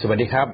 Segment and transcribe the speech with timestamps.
[0.00, 0.48] สวัสดีครับ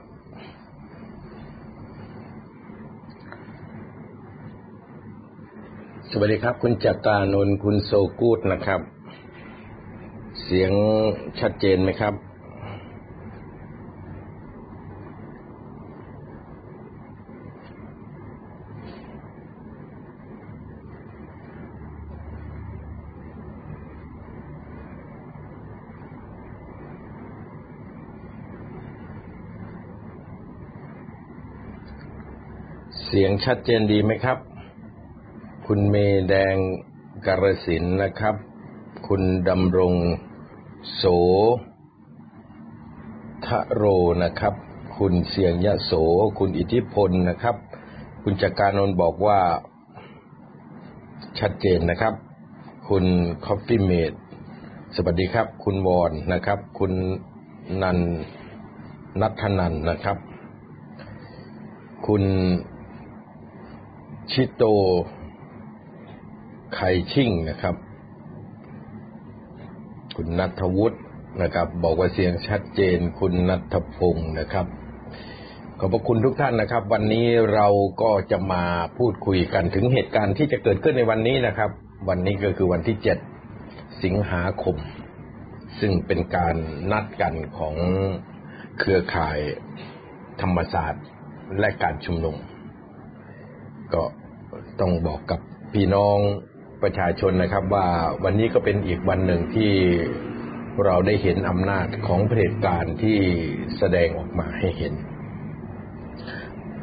[6.11, 8.81] สวัสดีครับ คุณจักรานนท์คุณโซกูดนะครับ
[10.43, 10.73] เสียง
[11.41, 12.15] ชัดเจนไหมครับ
[33.15, 34.39] เสียงชัดเจนดีไหมครับ
[35.67, 35.97] คุณเม
[36.29, 36.57] แดง
[37.27, 38.35] กระสินนะครับ
[39.09, 39.95] คุณดำรง
[40.95, 41.05] โส
[43.47, 43.85] ทะโร
[44.25, 44.55] นะครับ
[44.99, 45.93] คุณเสียงยะโส
[46.39, 47.57] คุณอิทธิพลนะครับ
[48.23, 49.41] คุณจักรานนท์บอกว่า
[51.41, 52.15] ชัดเจนนะครับ
[52.89, 53.05] คุณ
[53.45, 54.13] คอฟฟี่เมด
[54.95, 56.93] สวัสดีครับ คุณวอนนะครับ คุณ
[57.83, 57.99] นัน
[59.21, 60.17] นัทนันนะครับ
[62.09, 62.25] คุณ
[64.31, 64.65] ชิโต
[66.75, 66.81] ไค
[67.13, 67.75] ชิ่งนะครับ
[70.17, 70.99] คุณนัทวุฒิ
[71.43, 74.67] นะครับ บอกว่าเสียงชัดเจนคุณนัทพงศ์นะครับ
[75.79, 77.69] ขอบพระคุณทุกท่านนะครับ วันนี้เรา
[78.03, 78.65] ก็จะมา
[78.99, 81.71] พูดคุยกันถึงเหตุการณ์ที่จะเกิดขึ้นในวันนี้นะครับ
[82.09, 83.19] วันนี้ก็คือวันที่เจ็ด
[84.05, 84.77] สิงหาคม
[85.81, 86.57] ซึ่งเป็นการ
[86.93, 87.75] นัดกันของ
[88.79, 89.39] เครือข่าย
[90.41, 91.05] ธรรมศาสตร์
[91.59, 92.37] และการชุมนุม
[93.95, 94.03] ก็
[94.81, 95.41] ต้องบอกกับ
[95.75, 96.19] พี่น้อง
[96.83, 97.87] ประชาชนนะครับว่า
[98.25, 99.73] วันนี้ก็เป็นอีกวันหนึ่งที่
[100.85, 103.19] เราได้เห็นอำนาจของเผด็จการที่
[103.79, 104.95] แสดงออกมาให้เห็น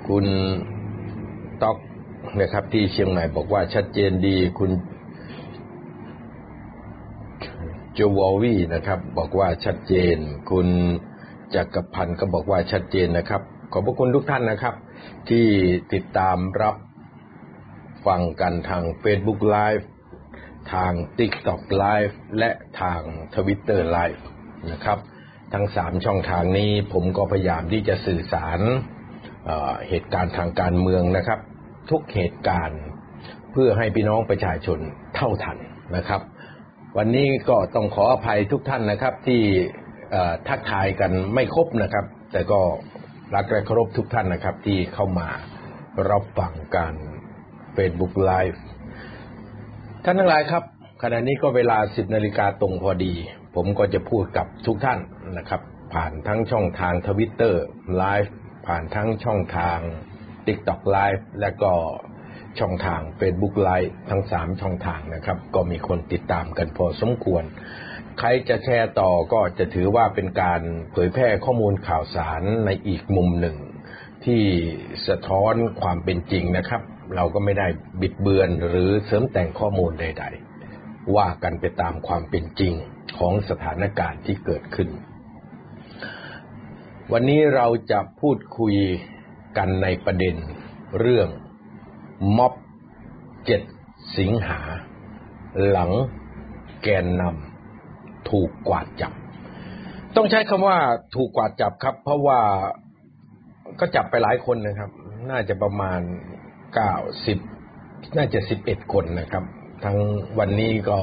[0.08, 0.26] คุณ
[1.64, 1.78] ต๊อก
[2.42, 4.72] นะครับที่เชียงใหม่บอกว่าชัดเจนดีคุณ
[7.94, 10.18] โจวอวีนะครับ บอกว่าชัดเจน
[10.52, 10.68] คุณ
[11.56, 13.42] จักรพันธ์ก็บอกว่าชัดเจนนะครับ
[13.74, 14.76] ขอบพระคุณทุกท่านนะครับ
[15.30, 15.46] ที่
[15.94, 16.76] ติดตามรับ
[18.08, 19.86] ฟังกันทาง Facebook Live
[20.74, 22.52] ทาง TikTok Live และ
[22.82, 23.02] ทาง
[23.36, 24.22] Twitter Live
[24.72, 25.00] นะครับ
[25.54, 28.60] ทั้งสามช่องทางนี้ผมก็พยายามที่จะสื่อสาร
[29.46, 31.40] เเหตุการณ์ทางการเมืองนะครับ
[31.92, 32.82] ทุกเหตุการณ์
[33.52, 34.80] เพื่อให้พี่น้องประชาชน
[35.16, 35.58] เท่าทัน
[35.96, 36.22] นะครับ
[36.98, 39.42] วันนี้ก็ต้องขออภัยทุกท่านนะครับที่
[40.48, 42.62] ทักทายกันไม่ครบนะครับ แต่ก็
[43.36, 45.28] รักและเคารพทุกท่านนะครับที่เข้ามา
[46.10, 46.96] รับฟังการ
[47.80, 48.58] Facebook Live
[50.04, 50.64] ท่านทั้งหลายครับ
[51.04, 53.14] ขณะนี้ก็เวลา 10นาฬิกาตรงพอดี
[53.56, 55.00] ผมก็จะพูดกับทุกท่าน
[55.38, 55.62] นะครับ
[55.94, 57.64] ผ่านทั้งช่องทางทวิตเตอร์
[57.98, 58.36] ไลฟ์
[58.68, 59.80] ผ่านทั้งช่องทาง
[60.46, 61.74] TikTok Live และก็
[62.60, 67.44] ช่องทาง Facebook Live ทั้ง 3 ช่องทางนะครับ ก็มีคนติดตามกันพอสมควร
[68.20, 70.62] ใครจะแชร์ต่อก็จะถือว่าเป็นการ
[70.92, 73.58] เผยแพร่ข้อมูลข่าวสารในอีกมุมหนึ่ง
[74.26, 74.42] ที่
[75.08, 76.82] สะท้อนความเป็นจริงนะครับ
[77.16, 77.68] เราก็ไม่ได้
[78.02, 80.26] บิดเบือนหรือเสริมแต่งข้อมูลใด
[80.70, 82.74] ๆ ว่ากันไปตามความเป็นจริง
[83.18, 84.90] ของสถานการณ์ที่เกิดขึ้น
[87.12, 88.76] วันนี้เราจะพูดคุย
[89.58, 90.36] กันในประเด็น
[91.00, 91.28] เรื่อง
[92.38, 92.54] ม็อบ
[93.46, 93.62] เจ็ด
[94.18, 94.60] สิงหา
[95.68, 95.92] หลัง
[96.84, 99.14] แกนนำถูกกวาดจับ
[100.16, 100.78] ต้องใช้คำว่า
[101.16, 102.40] ถูกกวาดจับครับ เพราะว่า
[103.80, 104.92] ก็จับไปหลายคนนะครับ
[105.30, 106.00] น่าจะประมาณ
[106.76, 106.94] เก้า
[107.26, 107.38] สิบ
[108.18, 109.44] น่าจะสิบเอ็ดคนนะครับ
[109.84, 109.98] ทั้ง
[110.40, 111.00] วันนี้ก็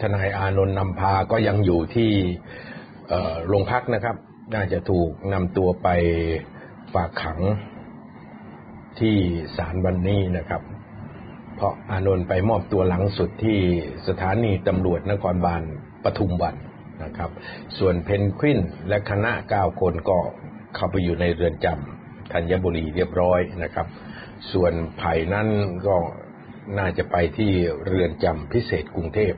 [0.00, 2.10] ทนายอานนท์นำพาก็ยังอยู่ที่
[3.46, 4.16] โรงพักนะครับ
[4.54, 5.88] น่าจะถูกนำตัวไป
[6.94, 7.40] ฝากขัง
[9.00, 9.16] ที่
[9.56, 10.62] ศาลวันนี้นะครับ
[11.56, 13.58] เพราะอานนท์ไปมอบตัวหลังสุดที่
[14.08, 15.62] สถานีตำรวจนครบาล
[16.04, 16.56] ปทุมวัน
[17.04, 17.30] นะครับ
[17.78, 20.18] ส่วนเพนกวินและคณะเก้าคนก็
[20.74, 23.86] เข้าไปอยู่ในเรือนจำธัญบุรีเรียบร้อยนะครับ
[24.52, 25.48] ส่วนไผ่นั้น
[25.86, 25.96] ก็
[26.78, 27.52] น่าจะไปที่
[27.84, 29.34] เรือนจำพิเศษกรุงเทพ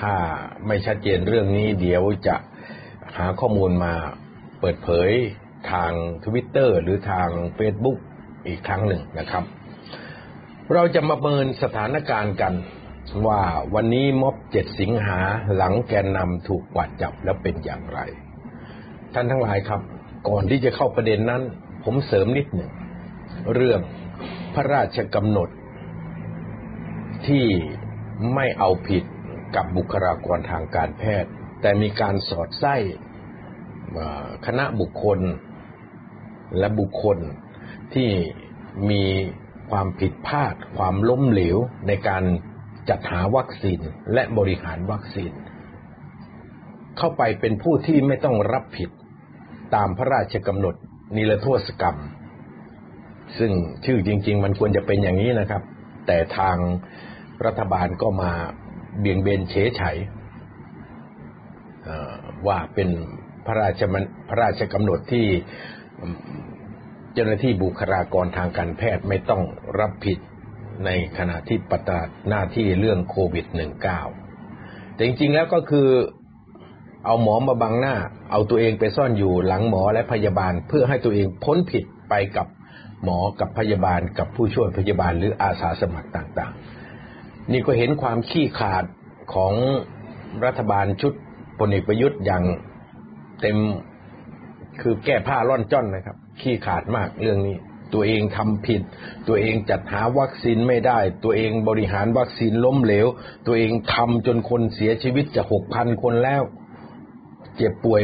[0.00, 0.14] ถ้า
[0.66, 2.36] ไม่ชัดเจนเรื่องนี้เดี๋ยวจะ
[3.16, 3.94] หาข้อมูลมา
[4.60, 5.10] เปิดเผย
[5.70, 5.92] ทาง
[6.24, 7.98] ทวิตเตอร์หรือทางเฟซบุ๊ก
[8.46, 9.44] อีกครั้งหนึ่งนะครับ
[10.74, 12.54] เราจะมาเมินสถานการณ์กัน
[13.26, 13.42] ว่า
[13.74, 15.18] วันนี้ม็อบเจ็ดสิงหา
[15.56, 18.00] หลังแกนนำถูกกวาดจับแล้วเป็นอย่างไร
[19.14, 19.80] ท่านทั้งหลายครับ
[20.28, 21.42] ก่อนที่จะเข้าประเด็นนั้น
[21.84, 22.70] ผมเสริมนิดหนึ่ง
[23.54, 23.80] เรื่อง
[24.54, 25.48] พระราชกำหนด
[27.26, 27.46] ที่
[28.34, 29.04] ไม่เอาผิด
[29.56, 31.30] กับบุคลากรทางการแพทย์
[31.60, 32.76] แต่มีการสอดไส้
[34.46, 35.20] คณะบุคคล
[36.58, 37.18] และบุคคล
[37.94, 38.10] ที่
[38.90, 39.04] มี
[39.70, 41.56] ความผิดพลาด ความล้มเหลว
[41.88, 42.24] ในการ
[42.88, 43.80] จัดหาวัคซีน
[44.12, 45.32] และบริหารวัคซีน
[46.98, 48.90] เข้าไปเป็นผู้ที่ไม่ต้องรับผิด
[49.74, 50.74] ตามพระราชกำหนด
[51.16, 51.96] นิรโทษกรรม
[53.38, 53.50] ซึ่ง
[53.84, 55.62] ชื่อจริง ๆ มันควรจะเป็นอย่างนี้นะครับ
[56.06, 56.56] แต่ทาง
[57.46, 58.32] รัฐบาลก็มา
[59.00, 59.82] เบี่ยงเบนเฉยไฉ
[62.46, 62.88] ว่าเป็น
[63.46, 63.82] พระราช
[64.28, 65.26] พระราชกำหนดที่
[67.12, 69.42] เจ้าหน้าที่บุคลากรทางการแพทย์ไม่ต้อง
[69.80, 70.18] รับผิด
[70.84, 73.46] ในขณะที่ปฏิบัติหน้าที่เรื่องโควิด
[74.20, 75.88] -19 แต่จริงๆแล้วก็คือ
[77.04, 77.94] เอาหมอมาบังหน้า
[78.30, 82.46] เอาตัวเองไปซ่อนอยู่หลังหมอและพยาบาลเพื่อให้ตัวเองพ้นผิดไปกับ
[83.04, 88.84] หมอกับพยาบาลกับผู้ช่วยพยาบาลหรืออาสาสมัครต่างๆ นี่ก็เห็นความขี้ขาด
[89.34, 89.54] ของ
[90.44, 91.12] รัฐบาลชุด
[91.58, 92.44] พลเอกประยุทธ์อย่าง
[93.40, 93.58] เต็ม
[94.80, 97.56] คือแก้ผ้าร่อนจ้อนนะครับ ขี้ขาดมากเรื่องนี้
[97.94, 98.82] ตัวเองทำผิด
[99.28, 103.06] ตัวเองจัดหาวัคซีนไม่ได้ ตัวเองบริหารวัคซีนล้มเหลว
[103.46, 106.42] ตัวเองทำจนคนเสียชีวิตจะหกพันคนแล้ว
[107.56, 108.00] เจ็บป่วย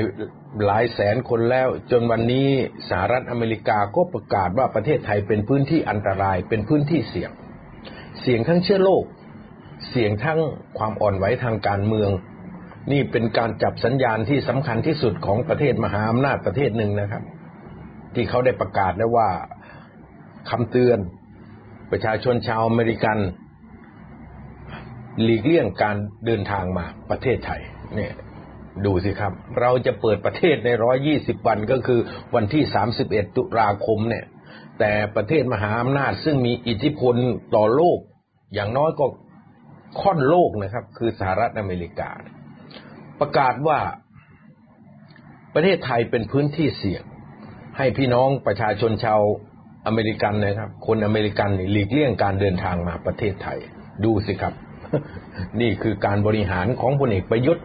[0.66, 2.49] หลายแสนคนแล้ว จนวันนี้
[2.88, 7.31] สหรัฐอเมริกาก็ประกาศว่าประเทศไทยเป็นพื้นที่อันตรายเป็นพื้นที่เสี่ยง
[8.20, 9.04] เสี่ยงทั้งเชื้อโรค
[9.88, 10.40] เสี่ยงทั้ง
[10.78, 12.10] ความอ่อนไหวทางการเมือง
[12.93, 17.22] นี่เป็นการจับสัญญาณที่สำคัญที่สุดของประเทศมหาอำนาจประเทศหนึ่งนะครับ
[18.14, 19.28] ที่เขาได้ประกาศแล้วว่า
[20.50, 20.98] คำเตือน
[21.90, 23.19] ประชาชนชาวอเมริกัน
[25.22, 25.96] หลีกเลี่ยงการ
[26.26, 27.60] เดินทางมาประเทศไทย
[27.94, 28.12] เนี่ย
[28.86, 32.00] ดูสิครับ เราจะเปิดประเทศในร้อยยี่สิบวันก็คือ
[32.34, 34.24] วันที่สามสิบเอ็ดตุลาคมเนี่ย
[34.78, 37.16] แต่ประเทศมหาอำนาจซึ่งมีอิทธิพล
[37.54, 37.98] ต่อโลก
[38.54, 39.06] อย่างน้อยก็
[40.00, 42.10] ค่อนโลกนะครับ คือสหรัฐอเมริกา
[43.20, 43.78] ประกาศว่า
[45.54, 47.04] ประเทศไทยเป็นพื้นที่เสี่ยง
[47.78, 49.20] ให้พี่น้องประชาชนชาว
[49.86, 53.58] อเมริกันนะครับ คนอเมริกันหลีกเลี่ยงการเดินทางมาประเทศไทย
[54.04, 54.54] ดูสิครับ
[55.60, 57.64] นี่คือการบริหารของพลเอกประยุทธ์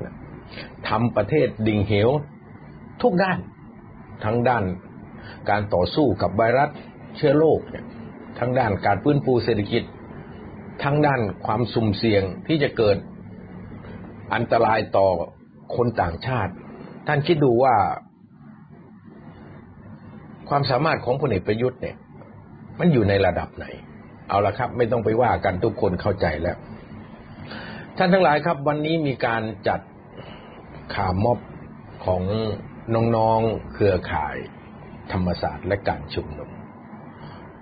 [0.90, 2.10] ทำประเทศดิ่งเหว
[3.02, 3.40] ทุกด้าน
[4.24, 4.64] ทั้งด้าน
[5.50, 6.70] การต่อสู้กับไวรัส
[7.16, 7.60] เชื้อโรค
[8.40, 9.84] ทั้งด้านการฟื้นฟูเศรษฐกิจ
[10.84, 12.98] ทั้งด้านความสุ่มเสี่ยงที่จะเกิด
[14.34, 15.08] อันตรายต่อ
[15.76, 16.54] คนต่างชาติ
[17.08, 17.76] ท่านคิดดูว่า
[20.50, 21.98] ความสามารถของพลเอกประยุทธ์เนี่ย
[22.80, 23.66] มันอยู่ในระดับไหน
[24.30, 26.58] เอาละครับ ไม่ต้องไปว่ากันทุกคนเข้าใจแล้ว
[27.98, 29.80] ท่านทั้งหลายครับ วันนี้มีการจัด
[30.94, 31.40] ขาม็อบ
[32.06, 32.24] ของ
[33.16, 34.38] น้องๆเครือข่าย
[35.12, 36.50] ธรรมศาสตร์และการชุมนุม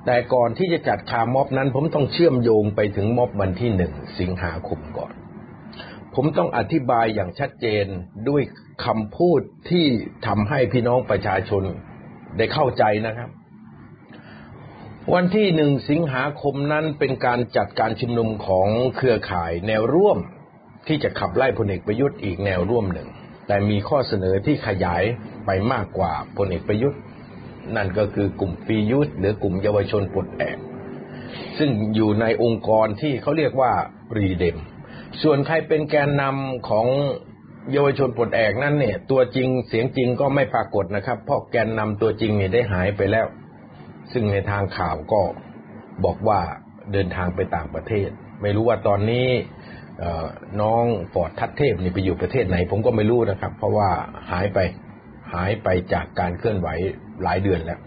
[0.05, 5.13] แต่ก่อนที่จะจัดคาม็อบนั้น ผมต้องเชื่อมโยงไปถึงม็อบวันที่หนึ่งสิงหาคมก่อน
[6.15, 7.85] ผมต้องอธิบายอย่างชัดเจน
[8.29, 8.41] ด้วย
[8.85, 9.85] คำพูดที่
[10.27, 11.63] ทำให้พี่น้องประชาชน
[12.37, 13.29] ได้เข้าใจนะครับ
[15.13, 20.17] วันที่หนึ่งสิงหาคมนั้นเป็นการจัดการชุมนุมของเครือข่ายแนวร่วม
[20.87, 23.09] ที่จะขับไล่พลเอกประยุทธ์อีกแนวร่วมหนึ่ง
[23.47, 25.03] แต่มีข้อเสนอที่ขยาย
[25.45, 26.99] ไปมากกว่าพลเอกประยุทธ์
[27.75, 30.57] นั่นก็คือกลุ่มฟียุทธ์หรือกลุ่มเยาวชนปลดแอก
[31.57, 33.71] ซึ่งอยู่ในองค์กรที่เขาเรียกว่า
[34.17, 34.57] รีเดม
[35.23, 36.87] ส่วนใครเป็นแกนนำของ
[37.71, 43.27] เยาวชนปลดแอกนั้นเนี่ย ตัวจริงเสียงจริงก็ไม่ปรากฏนะครับ เพราะแกนนำตัวจริงเนี่ยได้หายไปแล้ว
[44.13, 45.21] ซึ่งในทางข่าวก็
[46.05, 46.39] บอกว่า
[46.91, 48.09] เดินทางไปต่างประเทศ
[48.41, 49.27] ไม่รู้ว่าตอนนี้
[50.61, 53.89] น้องฟอดทัดเทพนี่ไปอยู่ประเทศไหน ผมก็ไม่รู้นะครับ เพราะว่า
[54.31, 54.59] หายไป
[55.33, 56.67] หายไปจากการเคลื่อนไหว
[57.23, 57.79] หลายเดือนแล้ว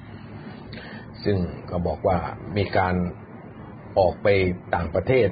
[1.24, 1.36] ซึ่ง
[1.70, 2.18] ก็บอกว่า
[2.56, 2.94] มีการ
[3.98, 4.28] ออกไป
[4.74, 5.28] ต่างประเทศ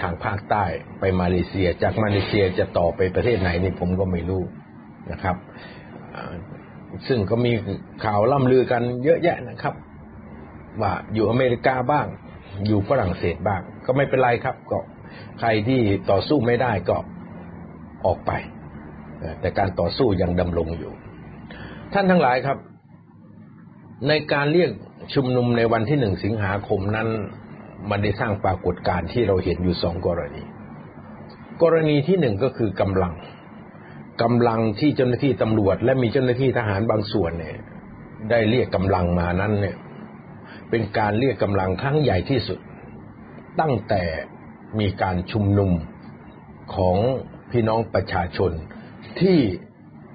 [0.00, 0.64] ทางภาคใต้
[1.00, 4.42] ไปมาเลเซีย จากมาเลเซียจะต่อไปประเทศไหนนี่ผมก็ไม่รู้
[5.10, 5.36] นะครับ
[7.08, 7.52] ซึ่งก็มี
[8.04, 9.74] ข่าวล่ำลือกันเยอะแยะนะครับ
[10.80, 12.06] ว่าอยู่อเมริกาบ้าง
[12.66, 14.78] อยู่ฝรั่งเศสบ้าง ก็ไม่เป็นไรครับก็
[15.40, 16.96] ใครที่ต่อสู้ไม่ได้ก็
[18.06, 18.32] ออกไป
[19.40, 20.92] แต่การต่อสู้ยังดำรงอยู่
[21.92, 22.58] ท่านทั้งหลายครับ
[24.08, 24.70] ในการเรียก
[25.14, 27.08] ชุมนุมในวันที่หนึ่งสิงหาคมนั้น
[27.90, 30.42] มันได้สร้างปรากฏการณ์ที่เราเห็นอยู่สองกรณี
[31.62, 33.14] กรณีที่หนึ่งก็คือกำลัง
[34.22, 37.56] กำลังที่เจ้าหน้าที่ตำรวจ และมีเจ้าหน้าที่ทหารบางส่วนเนี่ย
[38.30, 39.76] ได้เรียกกำลังมานั้นเนี่ย
[40.70, 42.58] เป็นการเรียกกำลังครั้งใหญ่ที่สุด
[43.60, 44.02] ตั้งแต่
[44.80, 45.72] มีการชุมนุม
[46.74, 46.96] ของ
[47.50, 48.52] พี่น้องประชาชน
[49.20, 49.38] ที่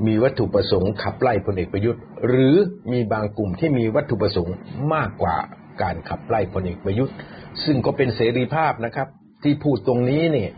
[0.05, 2.55] มีวัตถุประสงค์ขับไล่พลเอกประยุทธ์ หรือ
[2.91, 4.55] มีบางกลุ่มที่มีวัตถุประสงค์
[4.93, 5.37] มากกว่า
[5.81, 7.15] การขับไล่พลเอกประยุทธ์
[7.63, 9.07] ซึ่งก็เป็นเสรีภาพนะครับ
[9.43, 10.51] ที่พูดตรงนี้เนี่ย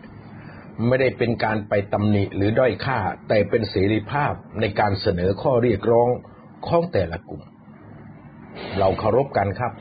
[0.86, 2.98] ไม่ได้เป็นการไปตำหนิหรือด้อยค่า
[3.28, 6.10] แต่เป็นเสรีภาพในการเสนอข้อเรียกร้อง
[6.66, 7.42] ของแต่ละกลุ่ม
[8.78, 9.72] เราเคารพกันครับ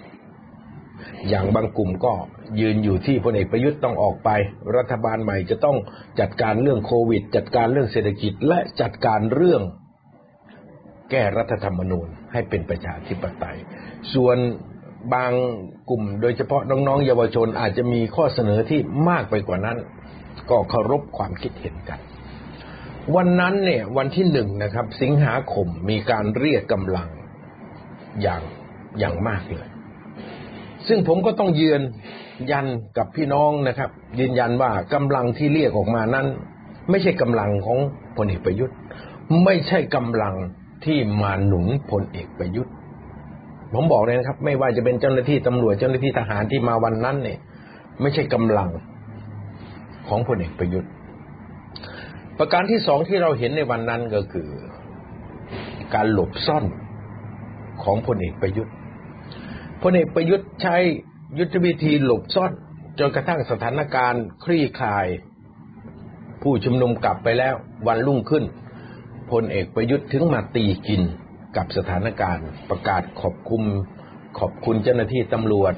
[1.29, 2.13] อย่างบางกลุ่มก็
[2.60, 4.29] ยืนอยู่ที่พลเอกประยุทธ์ต้องออกไป
[4.77, 5.77] รัฐบาลใหม่จะต้อง
[6.20, 9.62] จัดการเรื่องโควิด จัดการเรื่องเศรษฐกิจและจัดการเรื่อง
[11.12, 13.58] แก้รัฐธรรมนูญให้เป็นประชาธิปไตย
[14.13, 14.38] ส่วน
[15.13, 15.32] บาง
[15.89, 18.79] กลุ่มโดยเฉพาะน้องๆเยาวชนอาจจะมีข้อเสนอที่
[19.10, 19.77] มากไปกว่านั้น
[20.50, 22.00] ก็เคารพความคิดเห็นกัน
[23.15, 27.10] วันนั้นเนี่ยวันที่หนึ่งนะครับ สิงหาคมมีการเรียกกำลัง
[28.22, 28.41] อย่าง
[29.00, 29.67] อย่างมากเลย
[30.88, 31.82] ซึ่งผมก็ต้องยืน
[32.51, 32.65] ยัน
[32.98, 33.89] กับพี่น้องนะครับ
[34.20, 36.27] ยืนยันว่ากำลังที่เรียกออกมานั้น
[36.89, 37.77] ไม่ใช่กำลังของ
[38.18, 38.75] พลเอกประยุทธ์
[39.44, 40.36] ไม่ใช่กำลัง
[40.86, 42.74] ที่มาหนุนพลเอกประยุทธ์
[43.74, 47.39] ผมบอกเลยนะครับ ไม่ว่าจะเป็นเจ้าหน้าที่ตำรวจเจ้าหน้าที่ทหารที่มาวันนั้นเนี่ย
[48.01, 48.70] ไม่ใช่กำลัง
[50.08, 50.92] ของพลเอกประยุทธ์
[52.39, 54.50] ประการที่สองที่เราเห็นในวันนั้นก็คือ
[55.94, 56.65] การหลบซ่อน
[57.84, 58.74] ของพลเอกประยุทธ์
[59.88, 60.77] พลเอกประยุทธ์ใช้
[61.39, 62.51] ยุทธวิธีหลบซ่อน
[63.00, 65.08] จนกระทั่งสถานการณ์คลี่คลาย
[66.42, 67.56] ผู้ชุมนุมกลับไปแล้ว
[67.88, 68.44] วันรุ่งขึ้น
[69.32, 71.01] พลเอกประยุทธ์ถึงมาตีกิน
[71.58, 73.63] กับสถานการณ์ ประกาศขอบคุม
[74.39, 75.74] ขอบคุณเจ้าหน้าที่ตำรวจ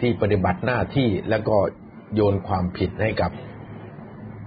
[0.00, 1.56] ที่ปฏิบัติหน้าที่แล้วก็
[2.14, 3.30] โยนความผิดให้กับ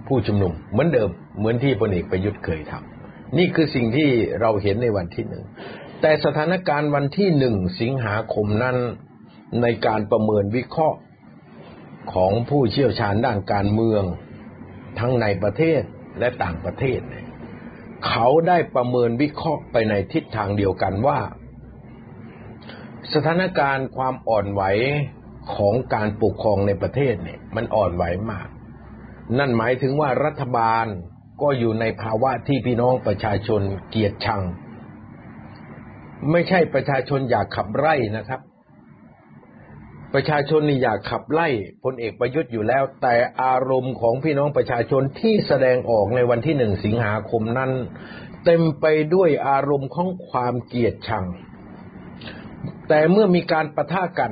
[0.08, 4.10] ผู้ชุมนุม เหมือนเดิมเหมือนที่พลเอกประยุทธ์เคยทำนี่คือสิ่งที่
[4.42, 5.44] เราเห็นในวันที่หนึ่ง
[6.02, 8.78] แต่สถานการณ์วันที่หนึ่งสิงหาคมนั้น
[9.62, 10.98] ในการประเมินวิเคราะห์
[12.14, 14.04] ของผู้เชี่ยวชาญด้านการเมือง
[15.00, 15.82] ทั้งในประเทศ
[16.20, 17.00] และต่างประเทศ
[18.08, 21.20] เขาได้ประเมินวิเคราะห์ไปในทิศทางเดียวกันว่า
[23.14, 24.64] สถานการณ์ความอ่อนไหว
[25.56, 28.48] ของการปกครองในประเทศเนี่ยมันอ่อนไหวมาก
[29.38, 30.86] นั่นหมายถึงว่ารัฐบาล
[31.42, 34.42] ก็อยู่ในภาวะที่พี่น้องประชาชนเกียดชัง
[36.32, 38.42] ไม่ใช่ประชาชนอยากขับไล่นะครับ
[40.14, 41.48] ประชาชนนี่อยากขับไล่
[41.84, 47.72] พลเอกประยุทธ์อยู่แล้ว แต่อารมณ์ของพี่น้องประชาชนที่แสดงออกในวันที่หนึ่งสิงหาคมนั้น
[48.46, 51.26] เต็มไปด้วยอารมณ์ของความเกลียดชัง
[52.88, 54.32] แต่เมื่อมีการประทะกัน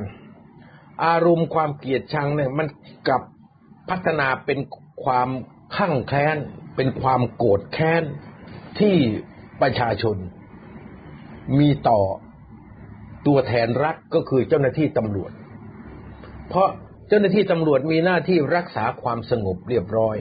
[1.06, 2.68] อารมณ์ความเกลียดชังเนี่ยมัน
[3.08, 3.22] กลับ
[3.90, 4.60] พัฒนาเป็น
[5.04, 5.30] ความ
[5.78, 6.38] ข้างแค้น
[6.76, 8.04] เป็นความโกรธแค้น
[8.80, 8.96] ที่
[9.62, 10.18] ประชาชน
[11.60, 12.00] มีต่อ
[13.28, 15.32] ตัวแทนรัฐก็คือเจ้าหน้าที่ตำรวจ
[16.50, 16.68] เพราะ
[17.10, 20.16] เจ้าหน้าที่ตำรวจมีหน้าที่รักษาความสงบเรียบร้อย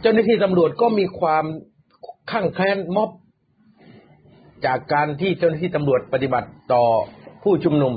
[0.00, 1.44] เจ้าหน้าที่ตำรวจก็มีความ
[2.30, 3.10] ข้างแคลนม็อบ
[4.66, 6.84] จากการที่เจ้าหน้าที่ตำรวจปฏิบัติต่อ
[7.42, 7.92] ผู้ชุมนุม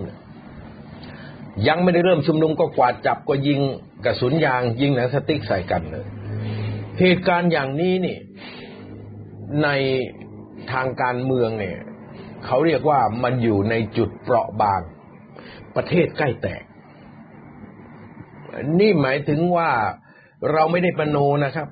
[1.68, 3.60] ยังไม่ได้เริ่มชุมนุมก็กวาดจับก็ยิง
[4.06, 6.06] กระสุนยาง ยิงหนังสติ๊กใส่กันเลย
[7.00, 8.18] เหตุการณ์อย่างนี้นี่
[9.63, 9.68] ใน
[10.72, 11.77] ทางการเมืองเนี่ย
[12.46, 14.81] เขาเรียกว่ามันอยู่ในจุดเปราะบาง
[15.75, 16.63] ประเทศใกล้แตก
[18.79, 19.72] นี่หมายถึงว่า
[20.51, 21.67] เราไม่ได้ปโนนะครับ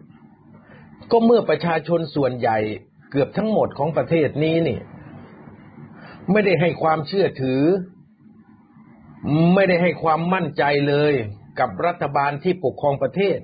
[1.12, 2.58] ก็เมื่อประชาชนส่วนใหญ่
[3.12, 4.80] เกือบทั้งหมดของประเทศนี้นี่
[6.32, 7.62] ไม่ได้ให้ความเชื่อถือ
[9.56, 11.14] ไม่ได้ให้ความมั่นใจเลย
[11.60, 13.38] กับรัฐบาลที่ปกครองประเทศ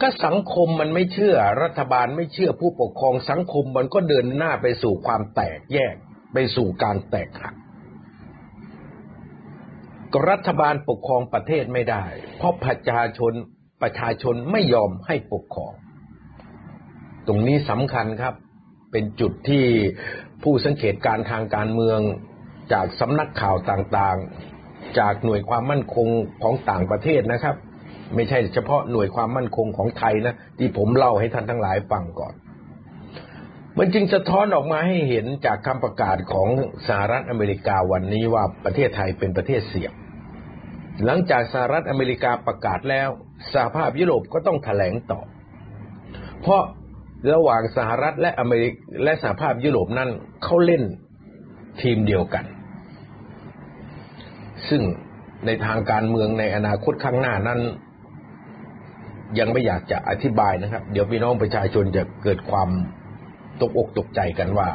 [0.00, 5.94] ก็สังคมมันไม่เชื่อ รัฐบาลไม่เชื่อผู้ปกครองสังคมมันก็เดินหน้าไปสู่ความแตกแยก
[6.32, 7.54] ไปสู่การแตกหัก
[10.12, 12.04] ก็รัฐบาลปกครองประเทศไม่ได้
[12.36, 13.32] เพราะประชาชน
[13.82, 15.72] ประชาชนไม่ยอมให้ปกครอง
[17.26, 18.34] ตรงนี้สำคัญครับ
[18.92, 19.64] เป็นจุดที่
[20.42, 22.00] ผู้สังเกตการทางการเมือง
[22.72, 26.08] จากสำนักข่าวต่างๆ จากหน่วยความมั่นคง
[26.42, 27.56] ของต่างประเทศนะครับ
[28.14, 32.34] ไม่ใช่เฉพาะหน่วยความมั่นคงของไทยนะที่ผมเล่าให้ท่านทั้งหลายฟังก่อน
[33.78, 36.48] มันจึงสะท้อนออกมาให้เห็นจากคำประกาศของ
[36.88, 39.92] สหรัฐอเมริกาวันนี้ว่าประเทศไทยเป็นประเทศเสี่ยง
[41.04, 43.08] หลังจากสหรัฐอเมริกาประกาศแล้ว
[43.52, 45.20] สหภาพยุโรปก็ต้องถแถลงต่อ
[46.40, 46.62] เพราะ
[47.32, 48.74] ระหว่างสหรัฐและอเมริก
[49.04, 50.10] และสหภาพยุโรปนั้น
[50.44, 50.82] เขาเล่น
[51.82, 52.44] ทีมเดียวกัน
[54.68, 54.82] ซึ่ง
[55.46, 57.60] ในทางการเมืองในอนาคตข้างหน้านั้น
[59.38, 62.68] ยังไม่อยากจะอธิบายนะครับ เดี๋ยวพี่น้องประชาชนจะเกิดความ
[63.60, 64.68] ตกอกตกใจกันว่า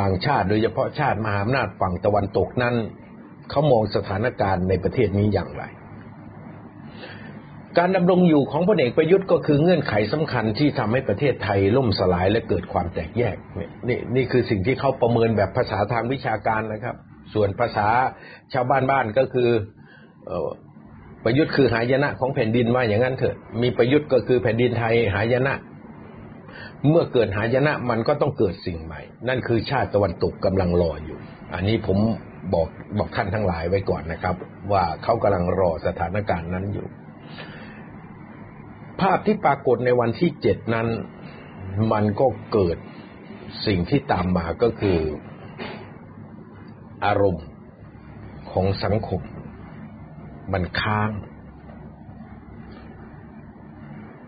[0.00, 2.74] ต่างชาติโดยเฉพาะชาติมหาอำนาจฝั่งตะวันตกนั้น
[3.50, 5.64] เขามองสถานการณ์ในประเทศนี้อย่างไร
[7.78, 13.36] การดำรงอยู่ของพลเอกประยุทธ์ก็คือเงื่อนไขสำคัญที่ทำให้ประเทศไทยล่มสลายและเกิดความแตกแยก
[13.88, 16.96] นี่นี่คือสิ่งที่เขาประเมินแบบภาษาทางวิชาการนะครับ
[17.34, 17.88] ส่วนภาษา
[18.52, 19.48] ชาวบ้านบ้านก็คือ
[21.24, 25.54] ประยุทธ์คือหายนะของแผ่นดินว่าอย่างนั้นเถอะ มีประยุทธ์ก็คือแผ่นดินไทยหายนะ
[26.88, 31.18] เมื่อเกิดหายนะมันก็ต้องเกิดสิ่งใหม่ นั่นคือชาติตะวันตกกำลังรออยู่
[31.54, 31.98] อันนี้ผม
[32.54, 34.36] บอกบอกท่านทั้งหลายไว้ก่อนนะครับ
[34.72, 36.86] ว่าเขากำลังรอสถานการณ์นั้นอยู่
[39.00, 40.88] ภาพที่ปรากฏในวันที่เจ็ดนั้น
[41.92, 42.76] มันก็เกิด
[43.66, 44.98] สิ่งที่ตามมาก็คือ
[47.04, 47.44] อารมณ์
[48.50, 49.20] ของสังคม
[50.52, 51.10] มันค้าง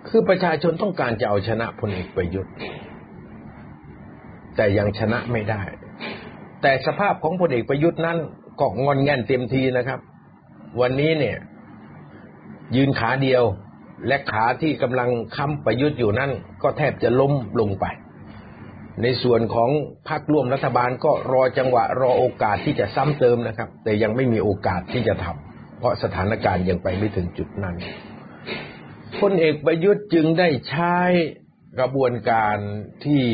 [0.09, 2.55] คือประชาชนต้องการจะเอาชนะพลเอกประยุทธ์
[4.57, 5.63] แต่ยังชนะไม่ได้
[6.63, 8.19] แต่สภาพของพลเอกประยุทธ์นั้น
[8.61, 10.01] ก็งอนแงนเต็มทีนะครับ
[10.81, 11.37] วันนี้เนี่ย
[12.77, 13.43] ยืนขาเดียว
[14.07, 16.31] และขาที่กำลังค้ำประยุทธ์อยู่นั่น
[16.63, 17.85] ก็แทบจะล้มลงไป
[19.03, 19.71] ในส่วนของ
[20.09, 25.46] พรรคร่วมรัฐบาลก็รอจังหวะรอโอกาสที่จะซ้ำเติมนะครับ แต่ยังไม่มีโอกาสที่จะทำ
[25.79, 27.77] เพราะสถานการณ์ยังไปไม่ถึงจุดนั้น
[29.21, 30.97] พลเอกประยุทธ์จึงได้ใช้
[31.79, 32.57] กระบวนการ
[33.05, 33.25] ที่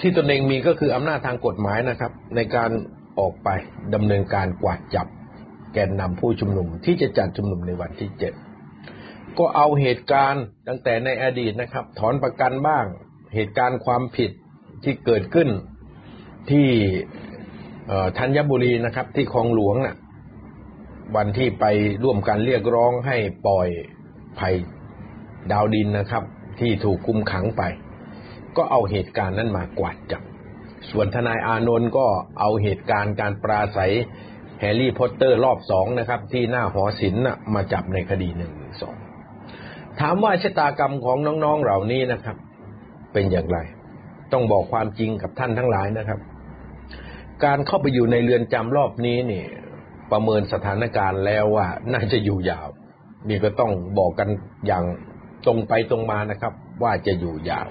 [0.00, 2.70] ที่ตนเองมีก็คืออำนาจทางกฎหมายนะครับ ในการ
[3.18, 3.48] ออกไป
[3.94, 5.06] ดำเนินการกวาดจับ
[5.74, 8.32] แกนนำผู้ชุมนุมที่จะจัดชุมนุมในวันที่เจ็ด
[9.38, 12.84] ก็เอาเหตุการณ์ตั้งแต่ในอดีตนะครับ ถอนประกันบ้าง
[13.34, 14.30] เหตุการณ์ความผิด
[14.84, 15.48] ที่เกิดขึ้น
[16.50, 16.68] ที่
[18.18, 19.96] ธัญบุรีนะครับ ที่คลองหลวงนะ่ะ
[21.16, 21.64] วันที่ไป
[22.04, 23.68] ร่วมกันเรียกร้องให้ปล่อย
[24.38, 24.54] ไผ่
[25.52, 26.24] ดาวดินนะครับ
[26.60, 27.62] ที่ถูกคุมขังไป
[28.56, 30.22] ก็เอาเหตุการณ์นั้นมากวาดจับ
[30.90, 32.06] ส่วนทนายอานนท์ก็
[32.40, 33.94] เอาเหตุการณ์การปราศรัย
[34.60, 37.22] แฮร์รี่พอตเตอร์รอบสองนะครับ ที่หน้าหอศิลป์
[37.54, 38.96] มาจับในคดีหนึ่งสอง
[40.00, 42.36] ถามว่าชะตากรรมของน้องๆเหล่านี้นะครับ
[43.12, 43.58] เป็นอย่างไร
[44.32, 46.20] ต้องบอกความจริงกับท่านทั้งหลายนะครับ
[47.44, 49.44] การเข้าไปอยู่ในเรือนจำรอบนี้นี่
[50.12, 52.68] ประเมินสถานการณ์แล้วว่าน่าจะอยู่ยาว
[53.28, 54.28] นี่ก็ต้องบอกกัน
[54.66, 54.84] อย่าง
[55.46, 57.68] ตรงไปตรงมานะครับ ว่าจะอยู่ยาว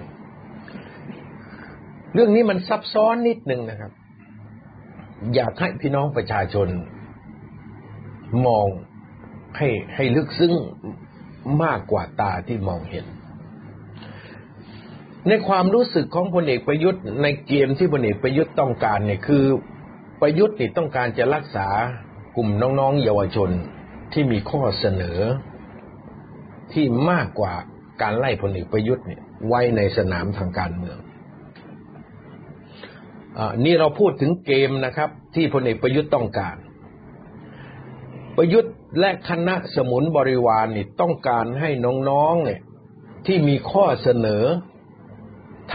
[2.13, 3.91] เรื่องนี้มันซับซ้อนนิดนึงนะครับ
[5.35, 6.67] อยากให้พี่น้องประชาชน
[8.45, 8.67] มอง
[9.57, 10.53] ให้ให้ลึกซึ้ง
[11.63, 13.05] มากกว่าตาที่มองเห็น
[15.27, 19.45] ในความรู้สึกของพลเอกประยุทธ์ในเกมที่พลเอกประยุทธ์ต้องการเนี่ยคือ
[20.21, 21.67] ประยุทธ์นี่ต้องการจะรักษา
[22.39, 23.49] กลุ่มน้องๆเยาวชน
[24.13, 25.19] ที่มีข้อเสนอ
[26.73, 27.53] ที่มากกว่า
[28.01, 30.97] การไล่พลเอกประยุทธ์เนี่ยไว้ในสนามทางการเมือง
[33.37, 36.57] อนี่เราพูดถึงเกมนะครับ ที่พลเอกประยุทธ์ต้องการ
[38.37, 41.69] ประยุทธ์และคณะสมุนบริวารนี่ต้องการให้
[42.09, 42.61] น้องๆเนี่ย
[43.25, 44.43] ที่มีข้อเสนอ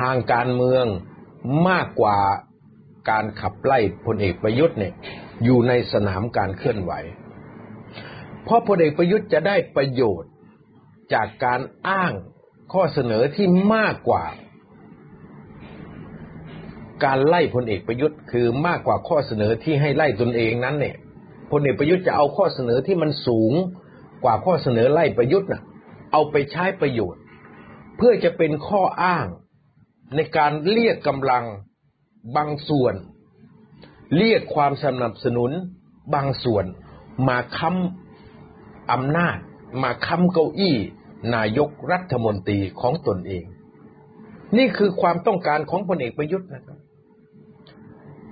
[0.01, 0.85] ทางการเมือง
[1.69, 2.19] มากกว่า
[3.11, 4.95] การขับไล่พลเอกประยุทธ์เนี่ย
[5.45, 6.93] อยู่ในสนามการเคลื่อนไหว
[8.45, 10.31] เพราะพลเอกประยุทธ์จะได้ประโยชน์
[11.15, 12.13] จากการอ้าง
[12.73, 14.25] ข้อเสนอที่มากกว่า
[17.05, 20.97] การไล่พลเอกประยุทธ์ คือมากกว่าข้อเสนอที่ให้ไล่ตนเองนั้นเนี่ย
[21.51, 23.53] พลเอกประยุทธ์จะเอาข้อเสนอที่มันสูง
[24.25, 25.63] กว่าข้อเสนอไล่ประยุทธ์น่ะ
[26.13, 27.21] เอาไปใช้ประโยชน์
[27.97, 29.27] เพื่อจะเป็นข้ออ้าง
[30.17, 31.45] ในการเรียกกำลัง
[32.37, 32.95] บางส่วน
[34.17, 35.51] เรียกความสนับสนุน
[36.15, 36.65] บางส่วน
[37.29, 39.39] มาค้ำอำนาจ
[39.83, 40.77] มาค้ำเก้าอี้
[41.35, 43.45] นายกรัฐมนตรีของตนเอง
[44.57, 46.79] นี่คือความต้องการของพลเอกประยุทธ์นะครับ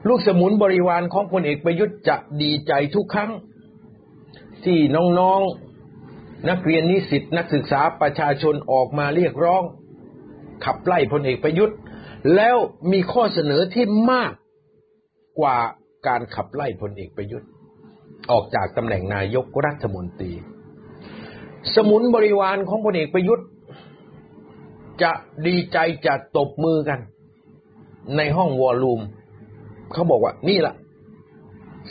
[0.09, 3.31] ลูกสมุนบริวารของพลเอกประยุทธ์จะดีใจทุกครั้ง
[4.65, 4.79] ที่
[5.19, 9.63] น้องๆนักเรียนนิสิตนักศึกษาประชาชนออกมาเรียกร้อง
[10.65, 11.77] ขับไล่พลเอกประยุทธ์
[12.35, 12.57] แล้ว
[12.93, 14.33] มีข้อเสนอที่มาก
[15.41, 15.57] กว่า
[16.07, 17.49] การขับไล่พลเอกประยุทธ์
[18.31, 20.33] ออกจากตำแหน่งนายกรัฐมนตรี
[21.75, 23.47] สมุนบริวารของพลเอกประยุทธ์
[25.03, 25.13] จะ
[25.47, 27.01] ดีใจจะตบมือกัน
[28.17, 29.01] ในห้องวอลลุ่ม
[29.93, 30.75] เขาบอกว่านี่แหละ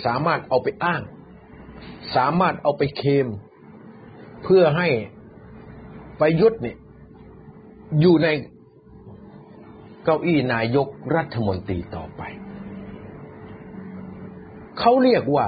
[0.06, 1.02] สามารถเอาไปอ้าง
[2.16, 3.28] สามารถเอาไปเคม
[4.44, 4.88] เพื่อให้
[6.20, 6.78] ประยุทธ์เนี่ย
[8.00, 8.28] อยู่ใน
[10.04, 12.22] เก้าอี้นายกรัฐมนตรีต่อไป
[14.80, 15.48] เขาเรียกว่า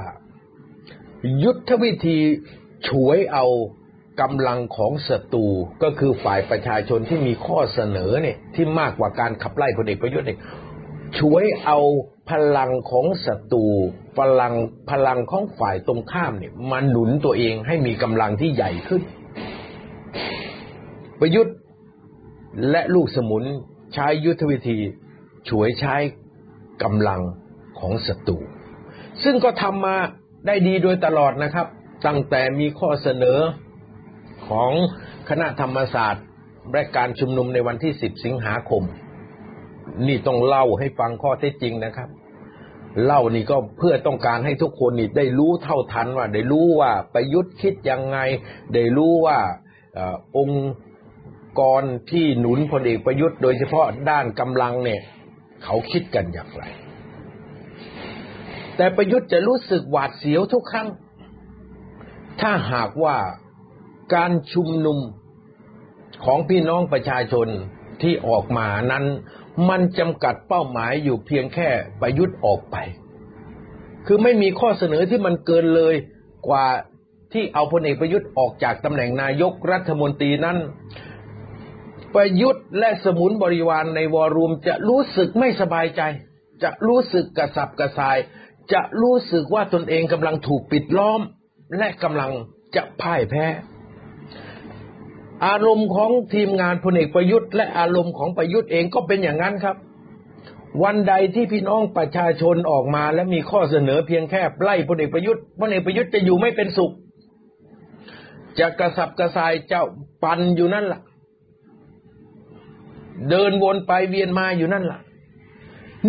[1.43, 2.19] ยุทธวิธี
[2.87, 3.45] ฉวยเอา
[4.21, 5.47] กำลังของศัตรู
[5.83, 10.39] ก็คือฝ่ายประชาชนที่มีข้อเสนอเนี่ยที่มากกว่าการขับไล่พลเอกประยุทธ์เนี่ย
[11.19, 11.79] ช่วยเอา
[12.29, 13.65] พลังของศัตรู
[14.19, 14.53] พลัง
[14.91, 19.01] พลังของฝ่ายตรงข้ามเนี่ยมาหนุนตัวเองให้มีกำลังที่ใหญ่ขึ้น
[21.19, 21.55] ประยุทธ์
[22.69, 23.43] และลูกสมุน
[23.93, 24.77] ใช้ยุทธวิธี
[25.49, 25.95] ช่วยใช้
[26.83, 27.21] กำลัง
[27.79, 28.37] ของศัตรู
[29.23, 29.95] ซึ่งก็ทำมา
[30.47, 31.67] ได้ดีโดยตลอดนะครับ
[32.07, 33.39] ตั้งแต่มีข้อเสนอ
[34.47, 34.71] ของ
[35.29, 36.25] คณะธรรมศาสตร์
[36.71, 38.83] และการชุมนุมในวันที่ 10 สิงหาคม
[40.07, 42.09] นี่ต้องเล่าให้ฟังข้อเท็จจริงนะครับ
[43.05, 48.17] เล่านี่ก็เพื่อต้องการให้ทุกคนนี่ได้รู้เท่าทันว่า ได้รู้ว่าประยุทธ์คิดยังไง
[48.73, 49.39] ได้รู้ว่า
[50.37, 50.71] องค์
[51.59, 55.01] กรที่หนุนพลเอกประยุทธ์โดยเฉพาะด้านกำลังเนี่ย
[55.63, 56.63] เขาคิดกันอย่างไร
[58.77, 60.87] แต่ประยุทธ์จะรู้สึกหวาดเสียวทุกครั้ง
[62.41, 63.17] ถ้าหากว่า
[64.15, 64.99] การชุมนุม
[66.25, 67.47] ของพี่น้องประชาชน
[68.01, 69.05] ที่ออกมานั้น
[69.69, 71.69] มันจำกัดเป้าหมายอยู่เพียงแค่
[72.01, 72.75] ประยุทธ์ออกไป
[74.05, 75.95] คือไม่มีข้อเสนอที่มันเกินเลย
[76.47, 76.65] กว่า
[77.33, 80.57] ที่เอาพลเอกประยุทธ์ออกจากตำแหน่งนายกรัฐมนตรีนั้น
[82.15, 86.01] ประยุทธ์และสมุนบริวารในวอรูมจะรู้สึกไม่สบายใจ
[86.63, 88.17] จะรู้สึกกระสับกระส่าย
[88.73, 91.21] จะรู้สึกว่าตนเองกำลังถูกปิดล้อม
[91.77, 92.31] และกำลัง
[92.75, 93.45] จะพ่ายแพ้
[95.45, 99.75] อารมณ์ของทีมงานพลเอกประยุทธ์ และอารมณ์ของประยุทธ์เองก็เป็นอย่างนั้นครับ
[100.83, 106.93] วันใดที่พี่น้องประชาชนออกมาและมีข้อเสนอเพียงแค่ไล่พลเอกประยุทธ์พลเอกประยุทธ์จะอยู่ไม่เป็นสุข
[108.59, 109.83] จะกระสับกระส่ายเจ้า
[110.23, 111.01] ปันอยู่นั่นล่ะ
[113.29, 114.99] เดินวนไปเวียนมาอยู่นั่นล่ะ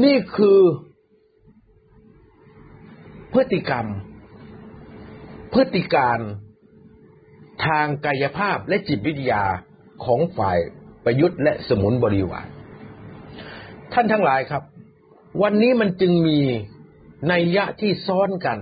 [0.05, 0.61] นี่คือ
[3.33, 3.87] พฤติกรรม
[5.53, 6.19] พฤติการ
[7.67, 9.43] ทางกายภาพและจิตวิทยา
[10.05, 10.59] ของฝ่าย
[11.05, 12.47] ประยุทธ์และสมุนบริวาร
[13.93, 14.63] ท่านทั้งหลายครับ
[15.43, 16.39] วันนี้มันจึงมี
[17.33, 18.59] นัยยะที่ซ้อนกัน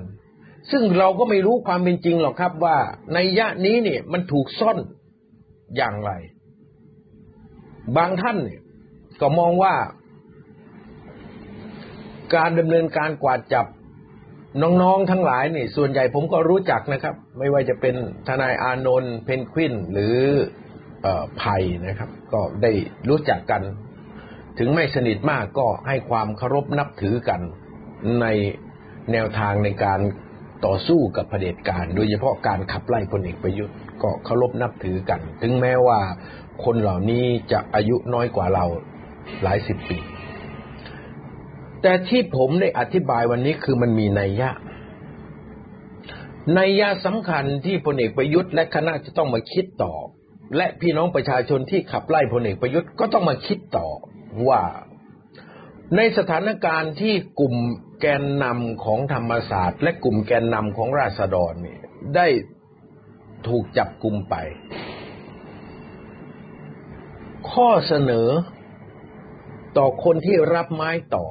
[0.70, 2.78] ซึ่งเราก็ไม่รู้ความเป็นจริงหรอกครับว่า
[3.16, 4.78] นัยยะนี้เนี่ยมันถูกซ่อน
[5.76, 6.10] อย่างไร
[7.96, 8.62] บางท่านเนี่ย
[9.20, 9.74] ก็มองว่า
[12.34, 13.66] การดำเนินการกวาดจับ
[14.62, 17.94] น้องๆทั้งหลายนี่ ส่วนใหญ่ผมก็รู้จักนะครับ ไม่ว่าจะเป็น
[18.28, 20.16] ทนายอานนท์เพนกวินหรือ
[21.04, 21.06] อ
[21.38, 22.72] ไผ่นะครับ ก็ได้
[23.08, 23.62] รู้จักกัน
[24.58, 27.40] ถึงไม่สนิทมากก็ให้ความเคารพนับถือกัน
[28.20, 28.26] ใน
[29.12, 30.00] แนวทางในการ
[30.66, 36.00] ต่อสู้กับเผด็จการ โดยเฉพาะการขับไล่พลเอกประยุทธ์ก็เคารพนับถือกัน ถึงแม้ว่า
[36.64, 38.64] คนเหล่านี้จะอายุน้อยกว่าเรา
[39.42, 39.98] หลายสิบปี
[41.82, 44.50] แต่ที่ผมได้อธิบายวันนี้คือมันมีนัยยะ
[46.58, 49.94] นัยยะสำคัญที่พลเอกประยุทธ์และคณะจะต้องมาคิดต่อ
[50.56, 53.86] และพี่น้องประชาชนที่ขับไล่พลเอกประยุทธ์ก็ต้องมาคิดต่อ
[54.48, 54.62] ว่า
[55.96, 57.54] ในสถานการณ์ที่กลุ่ม
[58.00, 61.80] แกนนำของธรรมศาสตร์ และกลุ่มแกนนำของราษฎรเนี่ย
[62.16, 62.26] ได้
[63.48, 64.34] ถูกจับกลุ่มไป
[67.52, 68.28] ข้อเสนอ
[69.78, 71.26] ต่อคนที่รับไม้ต่อ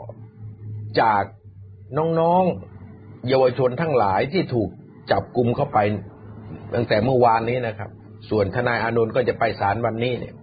[1.01, 1.23] จาก
[1.97, 4.69] น้องๆเยาวชนทั้งหลายที่ถูก
[5.11, 5.79] จับกลุ่มเข้าไป
[6.73, 7.89] ตั้งแต่เมื่อวานนี้นะครับ
[8.29, 10.35] ส่วนทนายอานนท์ก็จะไปศาลวันนี้เนี่ย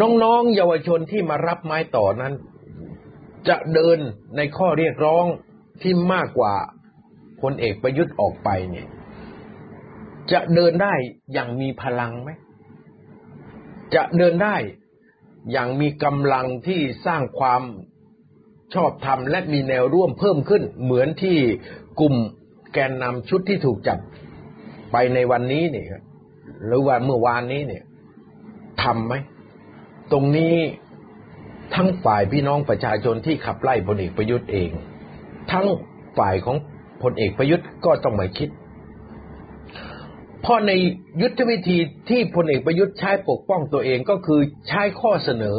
[0.00, 2.34] น้องๆเยาวชนที่มารับไม้ต่อนั้น
[3.48, 3.98] จะเดิน
[4.36, 5.24] ในข้อเรียกร้อง
[5.82, 6.54] ที่มากกว่า
[7.40, 8.86] พลเอกประยุทธ์ออกไปเนี่ย
[10.32, 10.94] จะเดินได้
[11.32, 12.30] อย่างมีพลังไหม
[13.94, 14.56] จะเดินได้
[15.52, 17.62] อย่างมีกำลังที่สร้างความ
[18.74, 21.36] ชอบธรรมและมีแนวร่วมเพิ่มขึ้น เหมือนที่
[22.00, 22.14] กลุ่ม
[22.72, 23.98] แกนนำชุดที่ถูกจับ
[24.92, 25.86] ไปในวันนี้เนี่ย
[26.66, 27.84] หรือว่าเมื่อวานนี้เนี่ย
[28.82, 29.14] ทำไหม
[30.12, 30.54] ตรงนี้
[31.74, 34.70] ทั้งฝ่ายพี่น้องประชาชนที่ขับไล่พลเอกประยุทธ์เอง
[35.52, 35.66] ทั้ง
[36.18, 36.56] ฝ่ายของ
[37.02, 38.48] พลเอกประยุทธ์ก็ต้องมาคิด
[40.42, 40.72] เพราะใน
[41.22, 45.56] ยุทธวิธีที่พลเอกประยุทธ์ใช้ปกป้องตัวเองก็คือใช้ข้อเสนอ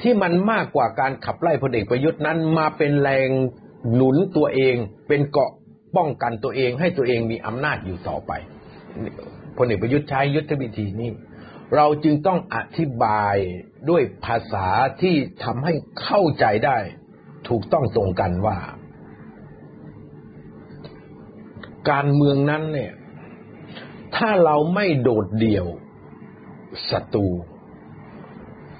[0.00, 3.28] ที่มันมากกว่าการขับไล่พลเอกประยุทธ์นั้นมาเป็นแรง
[3.94, 4.74] หนุนตัวเอง
[5.08, 5.50] เป็นเกาะ
[5.96, 8.32] ป้องกันตัวเอง ให้ตัวเองมีอำนาจอยู่ต่อไป
[9.56, 11.10] พลเอกประยุทธ์ใช้ยุทธวิธีนี้
[11.76, 13.36] เราจึงต้องอธิบาย
[13.90, 14.66] ด้วยภาษา
[15.02, 16.78] ที่ทำให้เข้าใจได้
[17.48, 18.58] ถูกต้องตรงกันว่า
[21.90, 22.92] การเมืองนั้นเนี่ย
[24.16, 25.66] ถ้าเราไม่โดดเดี่ยว
[26.90, 27.26] ศัตรู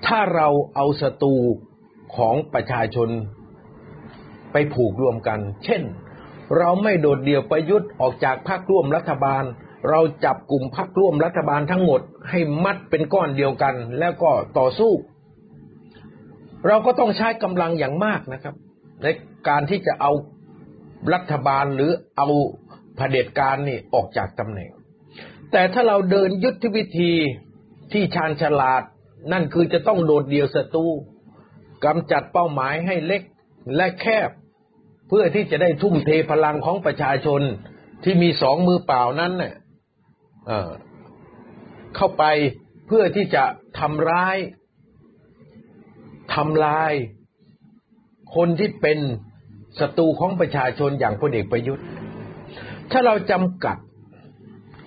[0.06, 1.34] ถ้าเราเอาศัตรู
[2.16, 3.08] ของประชาชน
[4.52, 5.82] ไปผูกรวมกัน เช่น
[6.58, 9.44] เราไม่โดดเดี่ยวประยุทธ์ออกจากพรรคร่วมรัฐบาล
[9.90, 14.92] เราจับกลุ่มพรรคร่วมรัฐบาลทั้งหมด ให้มัดเป็นก้อนเดียวกัน แล้วก็ต่อสู้
[16.66, 18.54] เราก็ต้องใช้กำลังอย่างมากนะครับ
[19.02, 19.06] ใน
[19.48, 20.12] การที่จะเอา
[21.14, 22.28] รัฐบาลหรือเอา
[22.96, 24.70] เผด็จการนี่ออกจากตำแหน่ง
[25.52, 27.12] แต่ถ้าเราเดินยุทธวิธี
[27.92, 28.82] ที่ชาญฉลาด
[29.32, 30.86] นั่นคือจะต้องโดดเดี่ยวศัตรู
[31.84, 33.22] กำจัดเป้าหมายให้เล็ก
[33.76, 34.30] และแคบ
[35.08, 37.40] เพื่อที่จะได้ทุ่มเทพลังของประชาชน
[38.04, 39.54] ที่มีสองมือเปล่านั้นเน่ย
[41.96, 42.24] เข้าไป
[42.86, 43.44] เพื่อที่จะ
[43.78, 44.36] ทำร้าย
[46.34, 46.92] ทำลาย
[48.36, 48.98] คนที่เป็น
[49.80, 51.84] ศัตรูของประชาชนอย่างพลเอกประยุทธ์
[52.90, 53.76] ถ้าเราจำกัด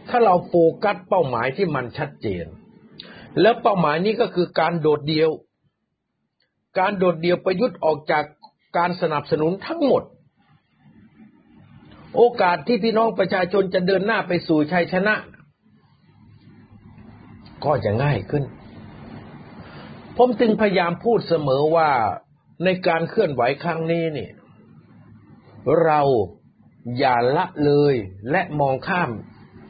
[0.09, 2.45] ถ้าเราโฟกัสเป้าหมายที่มันชัดเจน
[3.41, 5.29] แล้วเป้าหมายนี้ก็คือการโดดเดี่ยว
[6.79, 8.23] การโดดเดี่ยวประยุทธ์ออกจาก
[8.77, 10.03] การสนับสนุนทั้งหมด
[12.15, 15.15] โอกาสที่พี่น้องประชาชนจะเดินหน้าไปสู่ชัยชนะ
[17.63, 18.43] ก็จะง่ายขึ้น
[20.17, 21.89] ผมจึงพยายามพูดเสมอว่า
[22.63, 24.29] ในการเคลื่อนไหวครั้งนี้นี่
[25.83, 26.01] เรา
[26.97, 27.95] อย่าละเลย
[28.31, 29.09] และมองข้าม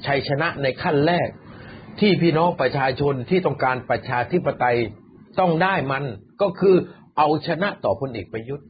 [0.05, 1.27] ชัยชนะในขั้นแรก
[1.99, 4.77] ที่พี่น้องประชาชนที่ต้องการประชาธิปไตย
[5.39, 6.03] ต้องได้มัน
[6.41, 6.75] ก็คือ
[7.17, 8.67] เอาชนะต่อพลเอกประยุทธ์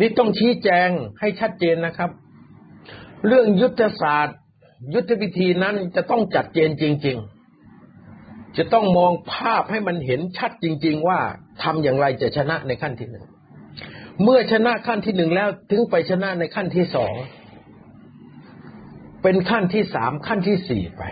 [0.00, 0.88] นี่ต้องชี้แจง
[1.20, 2.10] ให้ชัดเจนนะครับ
[3.26, 4.38] เรื่องยุทธศาสตร์
[4.94, 7.16] ยุทธวิธีนั้นจะต้องจัดเจนจริง
[7.86, 11.18] ๆ จะต้องมองภาพให้มันเห็นชัดจริง ๆ ว่า
[11.62, 13.24] ทำอย่างไรจะชนะในขั้นที่หนึ่ง
[14.22, 17.14] เมื่อชนะขั้นที่หนึ่งแล้วถึงไปชนะในขั้นที่สอง
[19.22, 21.02] เป็นขั้นที่สามขั้นที่สี่ไป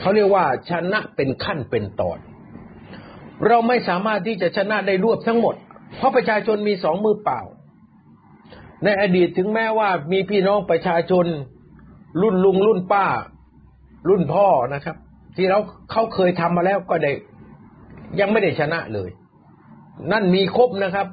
[0.00, 2.18] เขาเรียกว่าชนะเป็นขั้นเป็นตอน
[3.46, 5.54] เราไม่สามารถที่จะชนะได้รวบทั้งหมด
[5.96, 7.40] เพราะประชาชนมีสองมือเปล่า
[8.84, 11.26] ในอดีตถึงแม้ว่ามีพี่น้องประชาชน
[12.22, 13.06] รุ่นลุงรุ่นป้า
[14.08, 14.96] รุ่นพ่อนะครับ
[15.36, 15.58] ที่เรา
[15.90, 17.12] เขาเคยทำมาแล้วก็ได้
[18.20, 19.10] ยังไม่ได้ชนะเลย
[20.12, 21.06] นั่นมีครบนะครับ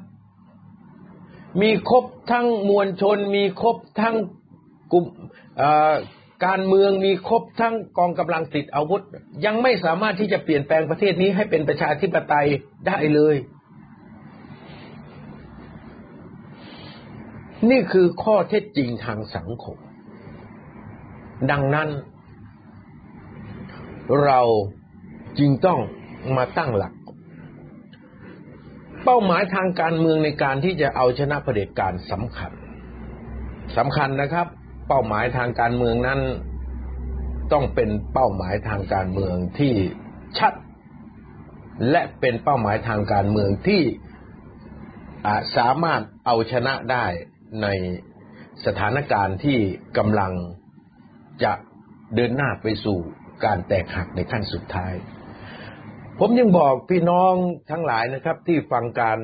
[1.62, 4.14] มีครบทั้งมวลชน มีครบทั้ง
[4.92, 5.04] กลุ่ม
[6.46, 9.02] การเมืองมีครบทั้งกองกำลังติดอาวุธ
[9.44, 12.48] ยังไม่สามารถที่จะเปลี่ยนแปลงประเทศนี้ให้เป็นประชาธิปไตย
[12.86, 13.36] ได้เลย
[17.70, 19.78] นี่คือข้อเท็จจริงทางสังคม
[21.50, 21.88] ดังนั้น
[24.24, 24.40] เรา
[25.38, 25.78] จึงต้อง
[26.36, 26.92] มาตั้งหลัก
[29.04, 32.52] เป้าหมายทางการเมืองในการที่จะเอาชนะเผด็จการสำคัญ
[33.76, 34.46] สำคัญนะครับ
[34.88, 36.20] เป้าหมายทางการเมืองนั้น
[37.52, 39.74] ต้องเป็นเป้าหมายทางการเมืองที่
[40.38, 40.54] ชัด
[41.90, 43.82] และเป็นเป้าหมายทางการเมืองที่
[45.56, 47.06] สามารถเอาชนะได้
[47.62, 47.66] ใน
[48.66, 49.58] สถานการณ์ที่
[49.98, 50.32] กำลัง
[51.44, 51.52] จะ
[52.14, 52.98] เดินหน้าไปสู่
[53.44, 54.94] การแตกหักในขั้นสุดท้าย
[56.18, 57.34] ผมยังบอกพี่น้อง
[57.70, 59.18] ทั้งหลายนะครับ ที่ฟังการ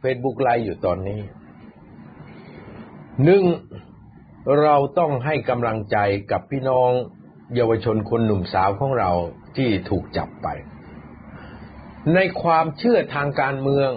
[0.00, 1.20] เฟซบุ๊กไลฟ์อยู่ตอนนี้
[3.24, 3.44] หนึ่ง
[4.62, 5.96] เราต้องให้กำลังใจ
[6.30, 6.90] กับพี่น้อง
[7.54, 9.10] เยาวชนคนหนุ่มสาวของเรา
[9.56, 10.48] ที่ถูกจับไป
[12.14, 13.90] ในความเชื่อทางการเมือง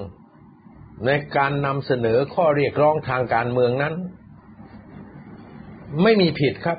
[1.05, 3.95] ในการนำเสนอข้อเรียกร้องทางการเมืองนั้น
[6.03, 6.77] ไม่มีผิดครับ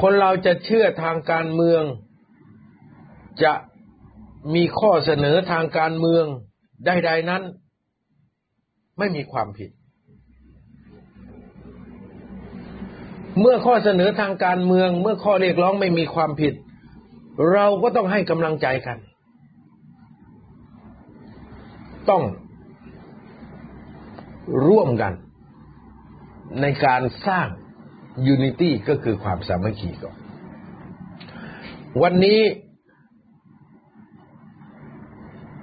[0.00, 1.82] คนเราจะเชื่อทางการเมือง
[3.44, 3.52] จะ
[4.54, 6.24] มีข้อเสนอทางการเมือง
[6.86, 7.42] ใดๆนั้น
[8.98, 9.70] ไม่มีความผิด
[13.40, 16.54] เมื่อข้อเสนอทางการเมือง เมื่อข้อเรียกร้องไม่มีความผิด
[17.52, 18.98] เราก็ต้องให้กำลังใจกัน
[22.10, 22.22] ต้อง
[24.66, 25.12] ร่วมกัน
[26.60, 27.48] ในการสร้าง
[28.26, 30.16] ยูนิตี้ก็คือความสามัคคีก่อน
[32.02, 32.40] วันนี้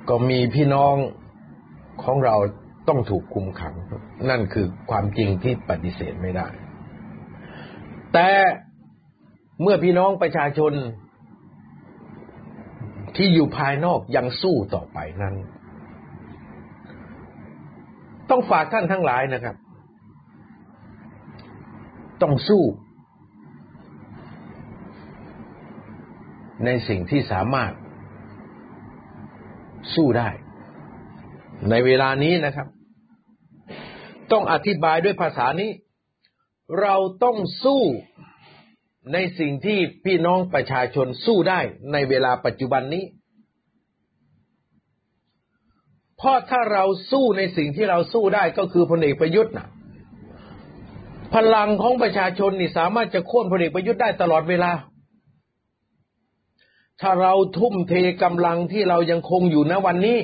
[0.09, 0.95] ก็มีพี่น้อง
[2.03, 2.35] ของเรา
[2.87, 3.73] ต้องถูกคุมขัง
[4.29, 6.47] นั่นคือความจริงที่ปฏิเสธไม่ได้
[8.19, 8.33] แต่
[9.61, 10.73] เมื่อพี่น้องประชาชน
[13.15, 15.35] ที่อยู่ภายนอกยังสู้ต่อไปนั้น
[18.29, 19.55] ต้องฝากท่านทั้งหลายนะครับ
[22.21, 22.63] ต้องสู้
[26.65, 27.71] ในสิ่งที่สามารถ
[29.95, 30.29] สู้ได้
[31.69, 32.67] ในเวลานี้นะครับ
[34.31, 35.71] ต้องอธิบายด้วยภาษานี้
[36.81, 37.83] เราต้องสู้
[39.13, 41.59] ในสิ่งที่พี่น้องประชาชนสู้ได้
[41.91, 43.03] ในเวลาปัจจุบันนี้
[46.17, 49.67] เพราะถ้าเราสู้ในสิ่งที่เราสู้ได้ก็คือพลเอกประยุทธ์นะ
[51.33, 54.71] พลังของประชาชนนี่สามารถจะโค่นพลเอกประยุทธ์ได้ตลอดเวลา
[57.01, 60.17] ถ้าเราทุ่มเทกำลังที่เรายังคงอยู่ณวันนี้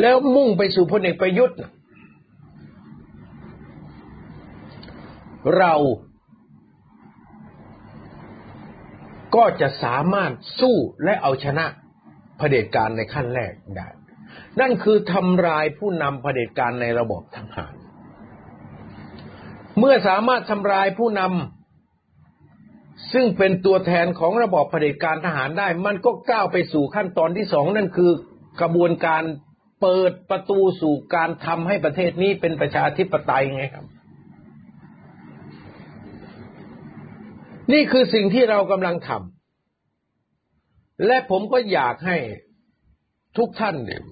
[0.00, 1.58] แล้วมุ่งไปสู่พลเอกประยุทธ์
[5.58, 5.74] เรา
[9.34, 11.66] ก็จะสามารถสู้และเอาชนะ
[12.38, 13.88] เผด็จการในขั้นแรกได้
[14.60, 17.74] นั่นคือทำลายผู้นำเผด็จการในระบบทหาร
[19.78, 28.10] เมื่อสามารถทำลายผู้นำซึ่งเป็นตัวแทนของระบอบเผด็จการทหารได้ มันก็ก้าวไปสู่ขั้นตอนที่สองนั่นคือ
[28.60, 29.22] กระบวนการ
[29.80, 33.84] เปิดประตูสู่การทำให้ประเทศนี้เป็นประชาธิปไตยไงครับ
[37.72, 42.16] นี่คือสิ่งที่เรากำลังทำและผมก็อยากให้
[43.36, 44.02] ทุกท่านเนี่ย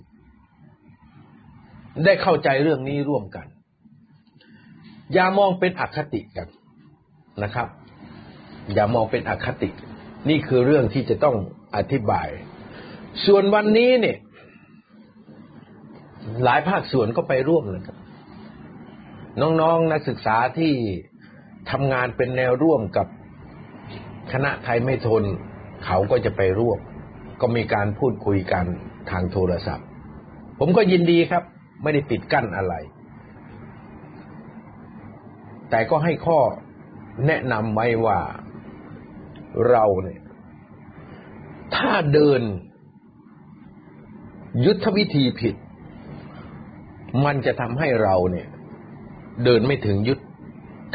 [2.04, 3.46] ได้เข้าใจเรื่องนี้ร่วมกัน
[5.14, 6.48] อย่ามองเป็นอคติกัน
[7.42, 7.68] นะครับ
[8.74, 9.70] อย่ามองเป็นอคติ
[10.28, 11.36] นี่คือเรื่องที่จะต้อง
[11.76, 12.28] อธิบาย
[13.26, 14.18] ส่วนวันนี้เนี่ย
[16.44, 17.96] หลายภาคส่วนก็ไปร่วมนะครับ
[19.40, 20.72] น้องๆนนักศึกษาที่
[21.70, 23.06] ทำงานเป็นแนวร่วมกับ
[24.32, 25.22] คณะไทยไม่ทน
[25.84, 26.78] เขาก็จะไปร่วม
[27.40, 28.66] ก็มีการพูดคุยกัน
[29.10, 29.86] ทางโทรศัพท์
[30.58, 31.42] ผมก็ยินดีครับ
[31.82, 32.74] ไม่ได้ปิดกั้นอะไร
[35.70, 36.38] แต่ก็ให้ข้อ
[37.26, 38.18] แนะนำไว้ว่า
[39.70, 40.20] เราเนี่ย
[41.76, 42.42] ถ้าเดิน
[44.64, 45.54] ยุทธวิธีผิด
[47.24, 48.48] มันจะทำให้เราเนี่ย
[49.44, 50.18] เดินไม่ถึงยุท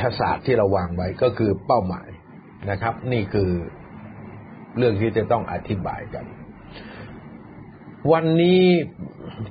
[0.02, 2.10] ธศาสตร์ที่เราวางไว้ก็คือเป้าหมาย
[2.70, 3.50] นะครับ นี่คือ
[4.78, 6.26] เรื่องที่จะต้องอธิบายกัน
[8.12, 8.62] วันนี้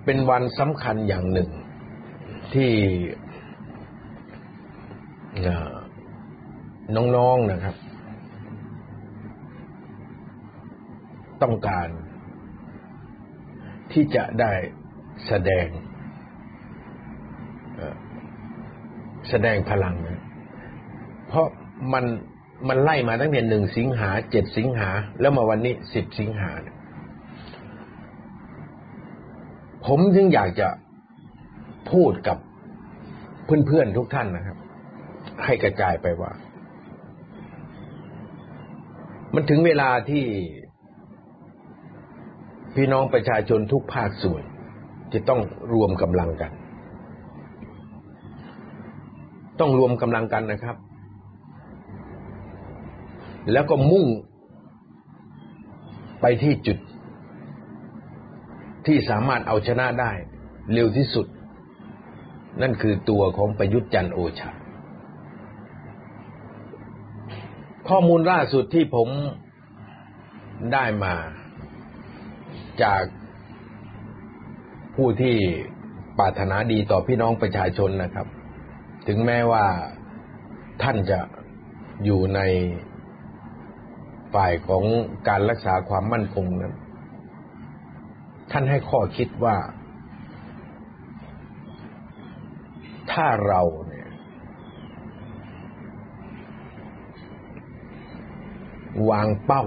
[0.05, 1.51] เป็นวันสำคัญอย่างหนึ่ง
[2.55, 2.73] ที่
[6.97, 7.77] น้องๆนนะครับ
[11.43, 11.89] ต้องการ
[13.93, 14.53] ที่จะได้
[15.27, 15.67] แสดง
[19.31, 20.23] แสดงพลังนะ
[21.27, 21.47] เพราะ
[21.93, 22.05] มัน
[22.69, 24.91] มันไล่มาตั้งแต่หนึ่งสิงหาเจ็ดสิงหา
[25.21, 26.51] แล้วมาวันนี้สิบสิงหา
[29.87, 30.69] ผมจึงอยากจะ
[31.91, 32.39] พูดกับ
[33.45, 34.57] เพื่อนๆทุกท่านนะครับ
[35.45, 36.33] ให้กระจายไปว่า
[39.35, 40.25] มันถึงเวลาที่
[42.75, 44.43] พี่น้องประชาชนทุกภาคส่วน
[45.15, 45.41] จะต้อง
[45.73, 46.53] รวมกำลังกัน
[49.61, 50.77] ต้องรวมกำลังกันนะครับ
[53.53, 54.07] แล้วก็มุ่ง
[56.21, 56.79] ไปที่จุด
[58.87, 60.13] ที่สามารถเอาชนะได้
[60.73, 61.27] เร็วที่สุด
[62.63, 64.51] นั่นคือตัวของประยุทธ์จันโอชา
[67.89, 69.09] ข้อมูลล่าสุดที่ผม
[70.73, 71.15] ได้มา
[72.83, 73.03] จาก
[74.97, 75.37] ผู้ที่
[76.19, 78.27] ปรารถนาดีต่อพี่น้องประชาชนนะครับ
[79.09, 79.67] ถึงแม้ว่า
[80.83, 81.21] ท่านจะ
[82.05, 82.41] อยู่ใน
[84.35, 84.83] ฝ่ายของ
[85.29, 86.75] การรักษาความมั่นคงนั้น
[88.51, 89.57] ท่านให้ข้อคิดว่า
[93.13, 94.09] ถ้าเราเนี่ย
[99.11, 99.65] วางเป้า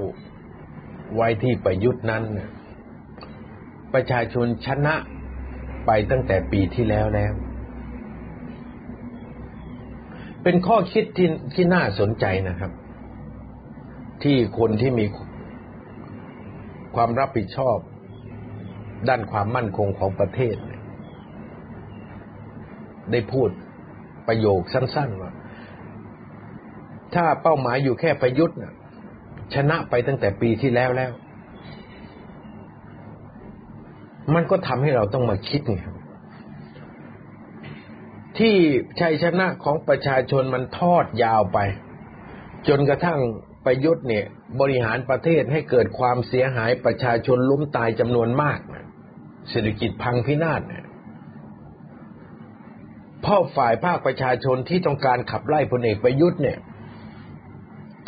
[1.15, 2.49] ไว้ที่ประยุทธ์นั้นเนี่ย
[3.93, 4.95] ประชาชนชนะ
[5.85, 7.33] ไปตั้งแต่ปีที่แล้วแล้ว
[10.43, 12.71] เป็นข้อคิดที่ที่น่าสนใจนะครับ
[14.23, 15.05] ที่คนที่มี
[16.95, 17.77] ความรับผิดชอบ
[19.09, 20.55] ด้านความมั่นคงของประเทศ
[23.11, 23.49] ได้พูด
[24.27, 25.31] ประโยคสั้น ๆ ว่า
[27.15, 28.57] ถ้าเป้าหมายอยู่แค่ประยุทธ์
[29.55, 31.11] ชนะไปตั้งแต่ปีที่แล้วแล้ว
[34.33, 35.81] มันก็ทำให้เราต้องมาคิดไง
[38.37, 38.55] ที่
[38.99, 41.59] ชัยชนะของประชาชนมันทอดยาวไป
[42.67, 43.19] จนกระทั่ง
[43.65, 44.25] ประยุทธ์เนี่ย
[44.59, 48.87] บริหารประเทศให้เกิดความเสียหายประชาชนล้มตายจำนวนมากนะ
[49.49, 50.85] เศรษฐกิจพังพินาศเนี่ย
[53.25, 56.57] พ่อฝ่ายภาคประชาชนที่ต้องการขับไล่พลเอกประยุทธ์เนี่ย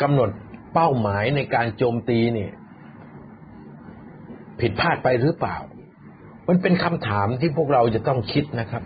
[0.02, 0.30] กำหนด
[0.74, 2.52] เป้าหมายในการโจมตีเนี่ย
[4.60, 5.56] ผิดพลาดไปหรือเปล่า
[6.48, 8.82] มันเป็นคำถามที่พวกเราจะต้องคิดนะครับ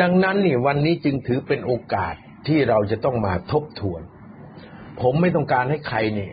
[0.00, 2.14] ดังนั้นนี่วันนี้จึงถือเป็นโอกาส
[2.46, 4.02] ที่เราจะต้องมาทบทวน
[5.02, 6.32] ผมไม่ต้องการให้ใครเนี่ย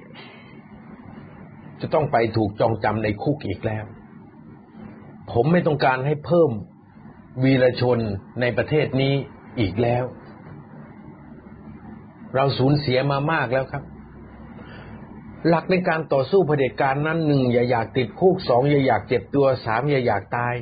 [1.82, 3.86] จะต้องไปถูกจองจำในคุกอีกแล้ว
[5.32, 6.52] ผมไม่ต้องการให้เพิ่ม
[7.44, 8.00] วีรชน
[8.42, 9.14] ในประเทศนี้
[9.60, 10.04] อีกแล้ว
[12.36, 13.84] เราสูญเสียมามากแล้วครับ
[15.48, 20.56] หลักในการต่อสู้เผด็จการนั้นหนึ่งอย่าอยากติดคุกสองอย่าอยากเจ็บตัวสามอย่าอยากตาย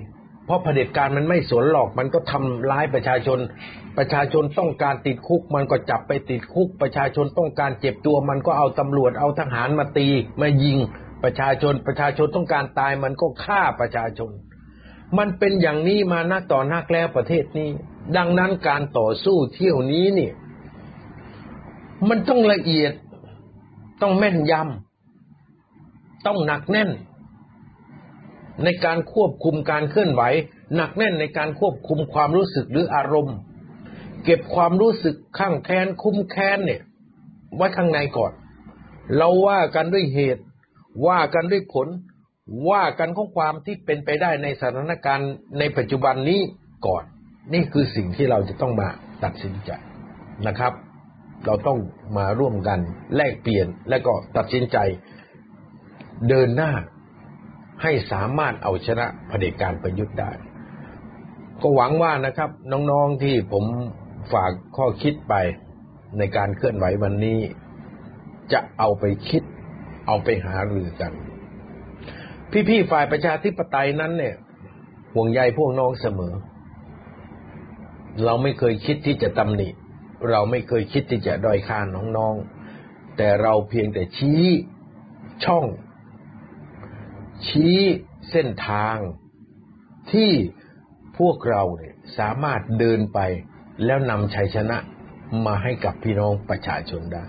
[0.45, 3.39] เพราะเผด็จการมันไม่สนหรอกมันก็ทำร้ายประชาชน
[3.97, 10.07] ประชาชนต้องการติดคุก มันก็จับไปติดคุก ประชาชนต้องการเจ็บตัว มันก็เอาตำรวจเอาทหารมาตี
[10.41, 10.77] มายิง
[11.23, 14.31] ประชาชนประชาชนต้องการตายมันก็ฆ่าประชาชน
[15.17, 17.69] มันเป็นอย่างนี้มานักต่อนักแล้วประเทศนี้
[18.17, 20.29] ดังนั้นการต่อสู้เที่ยวนี้นี่
[22.09, 22.93] มันต้องละเอียด
[24.01, 26.89] ต้องแม่นยำต้องหนักแน่น
[28.63, 30.23] ในการควบคุมการเคลื่อนไหว
[30.75, 33.37] หนักแน่นในการควบคุมความรู้สึกหรืออารมณ์
[34.25, 36.81] เก็บความรู้สึกข้างแค้นคุ้มแค้นเนี่ย
[37.55, 38.31] ไว้ข้างในก่อน
[39.17, 40.43] เราว่ากันด้วยเหตุ
[41.07, 41.87] ว่ากันด้วยผล
[42.69, 46.41] ว่ากันของความที่เป็นไปได้ในสถานการณ์ในปัจจุบันนี้
[46.87, 47.03] ก่อน
[47.53, 48.87] นี่คือสิ่งที่เราจะต้องมา
[49.23, 49.71] ตัดสินใจ
[50.47, 50.73] นะครับ
[51.45, 51.79] เราต้อง
[52.17, 52.79] มาร่วมกัน
[53.15, 54.77] แลกเปลี่ยนและก็ตัดสินใจ
[56.29, 56.71] เดินหน้า
[57.85, 60.31] ให้สามารถเอาชนะเผด็จการประยุทธ์ได้
[61.61, 63.65] ก็หวังว่านะครับ น้องๆที่ผม
[64.33, 65.33] ฝากข้อคิดไป
[66.17, 67.39] ในการเคลื่อนไหววันนี้
[68.53, 69.43] จะเอาไปคิด
[70.07, 71.11] เอาไปหารือกัน
[72.69, 74.35] พี่ๆฝ่ายประชาธิปไตยนั้นเนี่ย
[75.13, 76.33] ห่วงใยพวกน้องเสมอ
[78.23, 79.69] เราไม่เคยคิดที่จะตำหนิ
[80.29, 84.43] เราไม่เคยคิดที่จะด้อยค่าน้องๆแต่เราเพียงแต่ชี้
[85.45, 85.65] ช่อง
[87.47, 87.79] ชี้
[88.29, 88.97] เส้นทาง
[90.11, 90.31] ที่
[91.17, 93.19] พวกเราเนี่ยสามารถเดินไป
[93.85, 94.77] แล้วนำชัยชนะ
[95.45, 97.25] มาให้กับพี่น้องประชาชนได้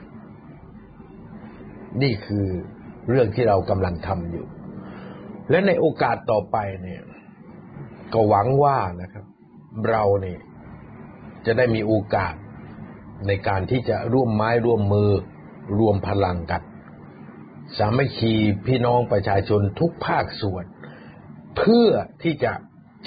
[2.03, 2.47] นี่คือ
[3.09, 4.47] เรื่องที่เรากำลังทำอยู่
[5.51, 7.03] และในโอกาสต่อไปเนี่ย
[8.13, 9.25] ก็หวังว่านะครับ
[9.91, 10.41] เราเนี่ย
[11.47, 12.35] จะได้มีโอกาส
[13.27, 15.11] ในการที่จะร่วมไม้ร่วมมือ
[15.79, 16.63] รวมพลังกัน
[17.79, 18.35] สามัคคี
[18.67, 20.65] พี่น้องประชาชนทุกภาคส่วน
[21.57, 21.91] เพื่อ
[22.23, 22.53] ที่จะ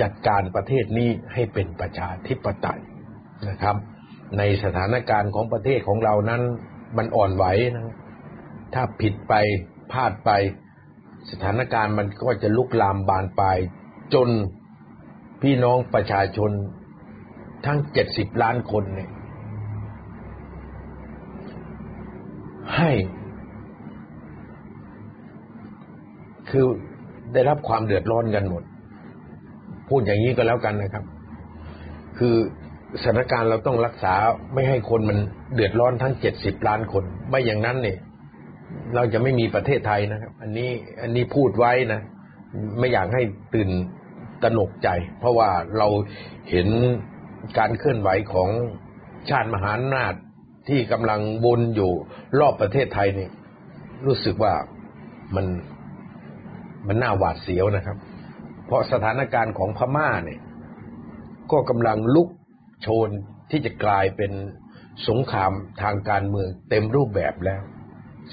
[0.01, 2.81] จัดการประเทศนี้ให้เป็นประชาธิปไตย
[3.49, 3.75] นะครับ
[4.37, 6.41] ในสถานการณ์ของประเทศของเรานั้น
[6.97, 7.45] มันอ่อนไหว
[7.75, 7.95] นะ
[8.73, 9.33] ถ้าผิดไป
[9.91, 10.29] พลาดไป
[11.31, 13.57] สถานการณ์มันก็จะลุกลามบานปลาย
[14.13, 14.29] จน
[15.41, 16.51] พี่น้องประชาชน
[17.65, 19.11] ทั้งเจ็ดสิบล้านคนเนี่ย
[22.77, 22.91] ให้
[26.51, 26.65] คือ
[27.33, 28.63] ได้รับความเดือดร้อนกันหมด
[29.89, 31.03] พูดอย่างนี้ก็แล้วกันนะครับ
[32.17, 32.35] คือ
[33.03, 34.13] สถานการณ์เราต้องรักษา
[34.53, 35.17] ไม่ให้คนมัน
[35.55, 37.97] เดือดร้อนทั้งเจ็ดสิบล้านคน ไม่อย่างนั้นเนี่ย
[38.95, 40.69] เราจะไม่มีประเทศไทยนะครับ อันนี้
[41.01, 42.01] อันนี้พูดไว้นะ
[42.79, 43.23] ไม่อยากให้
[43.53, 43.69] ตื่น
[44.43, 44.89] ตนกใจ
[45.19, 45.87] เพราะว่าเรา
[46.49, 46.67] เห็น
[47.57, 48.49] การเคลื่อนไหวของ
[49.29, 50.13] ชาติมหาอำนาจ
[50.69, 51.91] ที่กำลังบนอยู่
[52.39, 53.29] รอบประเทศไทยนี่
[54.05, 54.53] รู้สึกว่า
[55.35, 55.45] มัน
[56.89, 57.97] มันน่าหวาดเสียวนะครับ
[58.65, 60.39] เพราะสถานการณ์ของพม่าเนี่ย
[61.51, 62.29] ก็กำลังลุก
[62.81, 63.09] โชน
[63.51, 64.31] ที่จะกลายเป็น
[65.07, 67.61] สงครามทางการเมืองเต็มรูปแบบแล้ว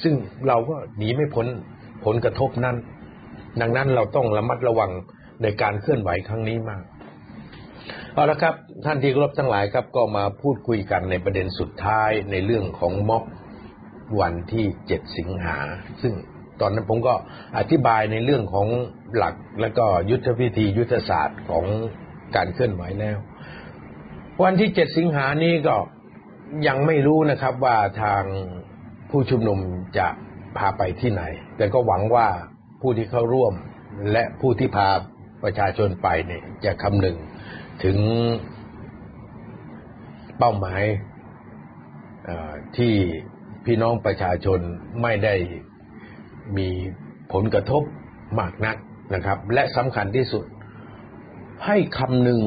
[0.02, 0.14] ซึ่ง
[0.48, 1.46] เราก็หนีไม่พ้น
[2.04, 2.76] ผลกระทบนั้น
[3.60, 4.90] ดังนั้นเราต้องระมัดระวัง
[5.42, 6.82] ในการเคลื่อนไหวครั้งนี้มาก
[8.12, 8.54] เอาละครับ
[8.84, 13.24] ท่านที่รบทั้งหลายครับ ก็มาพูดคุยกันในประเด็นสุดท้ายในเรื่องของม็อบ
[14.20, 15.58] วันที่เจ็ดสิงหา
[16.02, 16.14] ซึ่ง
[16.60, 17.14] ตอนนั้นผมก็
[17.58, 18.68] อธิบายในเรื่องของ
[19.16, 21.64] หลักและก็ยุทธวิธียุทธศาสตร์ของ
[22.36, 23.18] การเคลื่อนไหวแล้ว
[24.42, 25.76] วันที่เจ็ดสิงหานี้ก็
[26.66, 28.22] ยังไม่รู้นะครับว่าทาง
[29.10, 29.58] ผู้ชุมนุม
[29.98, 30.08] จะ
[30.56, 31.22] พาไปที่ไหน
[31.56, 32.28] แต่ก็หวังว่า
[32.80, 33.54] ผู้ที่เข้าร่วม
[34.12, 34.88] และผู้ที่พา
[35.44, 37.16] ประชาชนไปเนี่ยจะคำนึง
[37.84, 37.98] ถึง
[40.38, 40.82] เป้าหมาย
[42.76, 42.92] ที่
[43.66, 44.60] พี่น้องประชาชน
[45.02, 45.34] ไม่ได้
[46.58, 46.68] มี
[47.32, 47.82] ผลกระทบ
[48.38, 48.76] มากนัก
[49.14, 50.44] นะครับ และสำคัญที่สุด
[51.66, 52.42] ให้คำนึง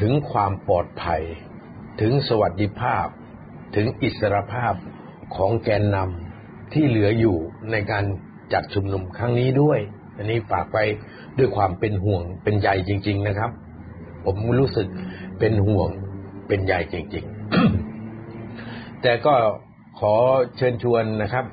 [0.00, 1.22] ถึงความปลอดภัย
[2.00, 3.06] ถึงสวัสดิภาพ
[3.76, 4.74] ถึงอิสรภาพ
[5.36, 7.36] ของแกนนำที่เหลืออยู่
[7.70, 8.04] ในการ
[8.52, 9.78] จัดชุมนุมครั้งนี้ด้วย
[10.16, 10.78] อันนี้ฝากไป
[11.38, 13.50] ด้วยความเป็นห่วงเป็นใยจริง ๆนะครับ
[14.24, 14.86] ผมรู้สึก
[15.38, 15.88] เป็นห่วง
[16.48, 17.24] เป็นใยจริง
[18.14, 19.34] ๆ แต่ก็
[20.00, 20.14] ขอ
[20.56, 21.44] เชิญชวนนะครับ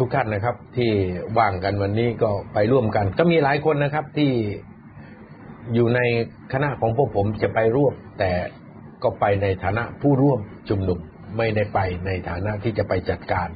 [0.00, 0.90] ทุกท่านนะครับ ที่
[1.38, 4.30] ว่างกันวันนี้ก็ไปร่วมกัน ก็มีหลายคนนะครับที่
[5.74, 6.00] อยู่ใน
[6.52, 8.32] คณะของพวกผมจะไปร่วม แต่
[9.02, 10.98] ก็ไปในฐานะผู้ร่วมชุมนุม
[11.36, 13.48] ไม่ได้ไปในฐานะที่จะไปจัดการ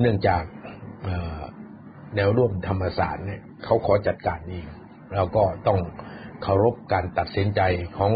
[0.00, 0.42] เนื่องจาก
[2.16, 4.66] แนวร่วมธรรมศาสตร์เนี่ยเขาขอจัดการเอง
[5.14, 5.78] เราก็ต้อง
[6.42, 7.60] เคารพการตัดสินใจ
[7.98, 8.12] ของ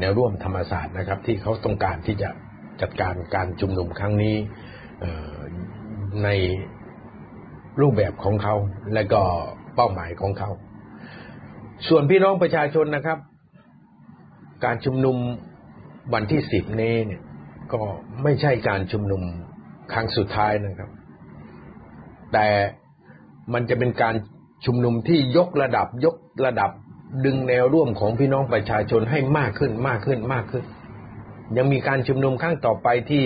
[0.00, 2.30] แนวร่วมธรรมศาสตร์นะครับ ที่เขาต้องการที่จะ
[2.82, 4.36] จัดการการชุมนุมครั้งนี้
[6.24, 6.28] ใน
[7.80, 8.54] รูปแบบของเขา
[8.94, 9.22] และก็
[9.74, 10.50] เป้าหมายของเขา
[11.88, 13.18] ส่วนพี่น้องประชาชนนะครับ
[14.64, 15.16] การชุมนุม
[16.14, 17.22] วันที่สิบนี้เนี่ย
[17.72, 17.80] ก็
[18.22, 19.22] ไม่ใช่การชุมนุม
[19.92, 20.90] ครั้งสุดท้ายนะครับ
[22.32, 22.48] แต่
[23.52, 24.14] มันจะเป็นการ
[24.64, 26.70] ชุมนุมที่ยกระดับยกระดับ
[27.24, 30.64] ดึงแนวร่วมของพี่น้องประชาชนให้มากขึ้นมากขึ้นมากขึ้น
[31.56, 33.24] ยังมีการชุมนุมครั้งต่อไปที่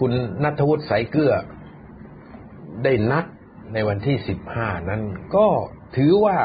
[0.00, 0.12] คุณ
[0.44, 1.34] นัทวุฒิสายเกลือ
[2.84, 3.24] ได้นัด
[3.72, 5.02] ในวันที่สิบห้านั้น
[5.36, 5.46] ก็
[5.96, 6.38] ถือว่า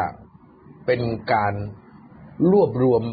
[0.85, 1.01] เป็น
[1.33, 1.53] การ
[2.51, 3.03] รวบรวม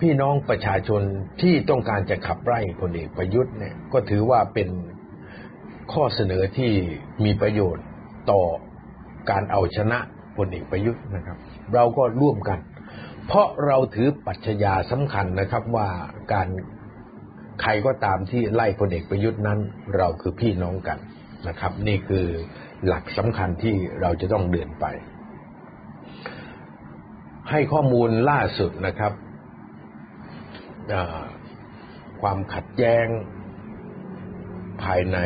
[0.00, 1.02] พี่น้องประชาชน
[1.42, 4.68] ที่ต้องการจะขับไล่พลเอกประยุทธ์เนี่ยก็ถือว่าเป็น
[5.92, 6.72] ข้อเสนอที่
[7.24, 7.86] มีประโยชน์
[8.30, 8.42] ต่อ
[9.30, 9.98] การเอาชนะ
[10.36, 11.38] พลเอกประยุทธ์นะครับ
[11.74, 12.58] เราก็ร่วมกัน
[13.26, 15.88] เพราะเราถือปัจจยาสำคัญนะครับว่า
[16.32, 16.48] การ
[17.62, 19.58] ใครก็ตามที่ไล่พลเอกประยุทธ์นั้น
[19.96, 20.98] เราคือพี่น้องกัน
[21.48, 22.26] นะครับ นี่คือ
[22.86, 24.86] หลักสำคัญที่เราจะต้องเดินไป
[27.50, 29.12] ให้ข้อมูลล่าสุดนะครับ
[32.20, 33.06] ความขัดแย้ง
[34.82, 35.18] ภายใน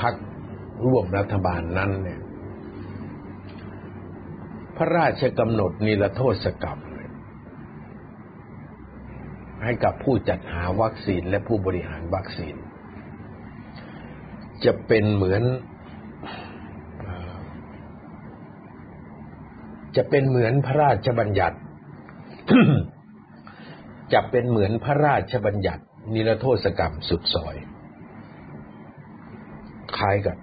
[0.00, 0.14] พัก
[0.86, 2.20] ร่วมรัฐบาลนั้นเนี่ย
[4.76, 6.80] พระราชกำหนดนิรโทษกรรม
[9.64, 12.56] ให้กับผู้จัดหาวัคซีนและผู้บริหารวัคซีน
[14.64, 15.42] จะเป็นเหมือน
[19.96, 21.58] จะเป็นเหมือนพระราชบัญญัติ
[24.12, 25.82] จะเป็นเหมือนพระราชบัญญัติ
[26.14, 27.56] นิรโทษกรรมสุดซอย
[29.96, 30.36] คล้ายกัน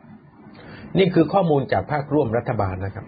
[0.97, 3.05] นี่คือข้อมูลจากภาคร่วมรัฐบาลนะครับ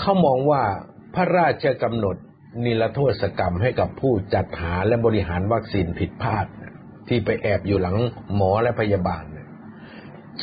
[0.00, 0.62] เขามองว่า
[1.14, 2.16] พระราชกำหนด
[2.64, 6.46] นิรโทษกรรมให้กับผู้จัดหาและบริหารวัคซีนผิดพลาด
[7.08, 7.96] ที่ไปแอบอยู่หลัง
[8.34, 9.24] หมอและพยาบาล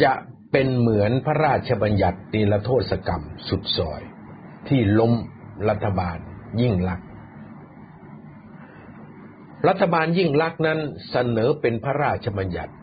[0.03, 0.13] จะ
[0.51, 4.01] เป็นเหมือนพระราชบัญญัตินิรโทษกรรมสุดซอย
[4.67, 5.13] ที่ล้ม
[5.69, 6.17] รัฐบาล
[6.61, 7.07] ยิ่งลักษณ์
[9.67, 10.79] รัฐบาลยิ่งลักษณ์นั้น
[11.11, 12.73] เสนอเป็นพระราชบัญญัติ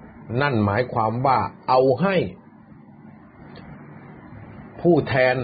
[0.43, 2.17] นั่นหมายความว่าเอาให้
[4.81, 5.37] ผู้แทน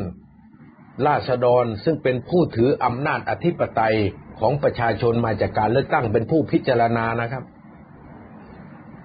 [1.07, 3.97] ราษฎรซึ่งเป็นผู้ถืออำนาจอธิปไตย
[4.41, 7.45] ของประชาชนมาจากการเลือกตั้งเป็นผู้พิจารณานะครับ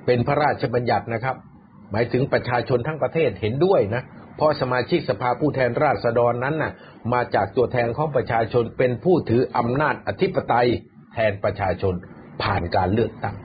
[0.07, 1.35] เป็นพระราชบัญญัตินะครับ
[1.91, 4.03] หมายถึงประชาชนทั้งประเทศเห็นด้วยนะ
[4.37, 6.73] เพราะสมาชิกสภาผู้แทนราษฎรนั้นน่ะ
[7.13, 10.67] มาจากตัวแทนของประชาชนเป็นผู้ถืออำนาจอธิปไตย
[11.13, 11.93] แทนประชาชน
[12.41, 13.35] ผ่านการเลือกตั้ง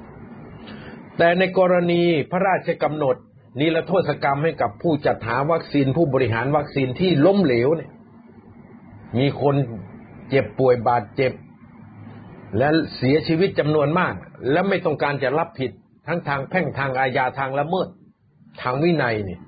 [1.19, 3.17] แต่ในกรณีพระราชกำหนด
[3.61, 7.91] นิรโทษกรรมให้กับผู้จัดหาวัคซีนผู้บริหารวัคซีนที่ล้มเหลวเนี่ย
[9.19, 9.55] มีคน
[10.31, 11.33] เจ็บป่วยบาดเจ็บ
[12.59, 14.15] และเสียชีวิตจำนวนมาก
[14.51, 15.71] และไม่ต้องการจะรับผิด
[16.07, 17.89] ทั้งทางแพ่งทางอาญาทางละเมิด
[18.63, 19.41] ทางวินัยเนี่ย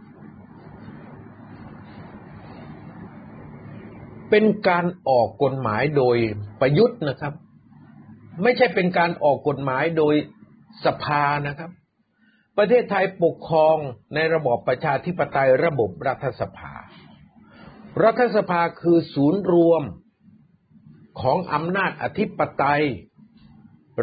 [4.30, 6.16] เป็นการออกกฎหมายโดย
[6.60, 7.34] ประยุทธ์นะครับ
[8.42, 10.14] ไม่ใช่เป็นการออกกฎหมายโดย
[10.84, 11.70] สภานะครับ
[12.58, 13.76] ประเทศไทยปกครอง
[14.14, 16.74] ในระบอบประชาธิปไตยระบบรัฐสภา
[18.04, 19.82] รัฐสภาคือศูนย์รวม
[21.20, 22.84] ของอำนาจอธิปไตย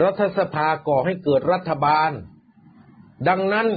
[0.04, 2.12] รัฐสภาก่อให้เกิดรัฐบาล
[3.28, 3.68] ดังนั้น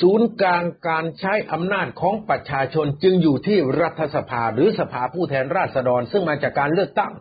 [0.00, 7.12] ศูนย์กลางการใช้อำนาจของประชาชนจึงอยู่ที่รัฐสภาหรือสภาผู้แทนราษฎรซึ่งมาจากการเลือกตั้ง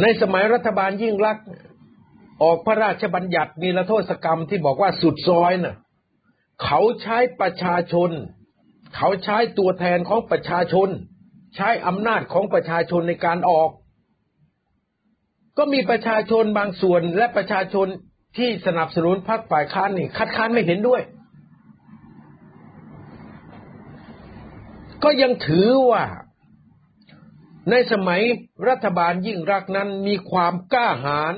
[0.00, 1.38] ในสมัยรัฐบาลยิ่งรัก
[2.42, 5.76] ออกพระราชบัญญัตินิรโทษกรรมที่บอกว่าสุดซอยน่ะ
[6.64, 8.10] เขาใช้ประชาชน
[8.96, 10.88] เขาใช้ตัวแทนของประชาชน
[11.56, 13.70] ใช้อำนาจของประชาชนในการออก
[15.58, 17.88] ก็มีประชาชนบางส่วนและประชาชน
[18.36, 21.02] ที่สนับสนุนพรรคฝ่ายค้านนี่คัดค้านไม่เห็นด้วย
[25.02, 26.04] ก็ยังถือว่า
[27.70, 28.20] ในสมัย
[28.68, 31.34] รัฐบาลยิ่งรักนั้นมีความกล้าหาญ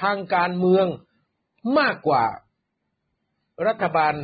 [0.00, 0.86] ทางการเมือง
[1.78, 2.24] มากกว่า
[3.66, 4.14] รัฐบาล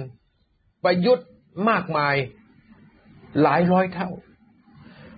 [0.85, 1.29] ประยุทธ์
[1.69, 2.17] มากมาย
[3.43, 4.11] หลายร้อยเท่า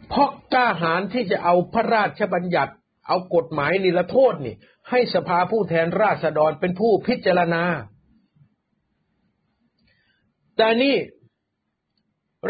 [0.09, 2.73] เพราะกล้าหาญที่จะเอาพระราชบัญญัติ
[3.09, 4.57] เอากฎหมายนิรโทษนี่
[4.91, 7.65] ให้สภาผู้แทนราษฎรเป็นผู้พิจารณา
[10.57, 10.97] แต่นี่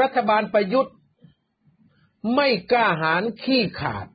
[0.00, 0.94] รัฐบาลประยุทธ์
[2.36, 4.06] ไม่กล้าหาญขี้ขาด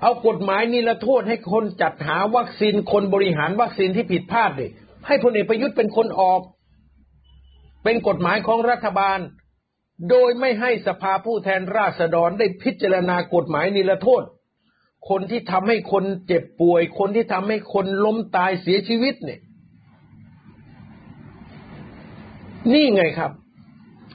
[0.00, 4.66] เอากฎหมายนิรโทษให้คนจัดหาวัคซีนคนบริหารวัคซีนที่ผิดพลาดเดิ
[5.06, 6.40] ให้พลเอกประยุทธ์เป็นคนออก
[7.84, 9.18] เป็นกฎหมายของรัฐบาล
[10.10, 14.22] โดยไม่ให้สภาผู้แทนราษฎรได้พิจารณากฎหมายนิรโทษ
[15.08, 19.40] คนที่ทำให้คนเจ็บป่วย คนที่ทำให้คนล้มตายเสียชีวิตเนี่ย
[22.72, 23.32] นี่ไงครับ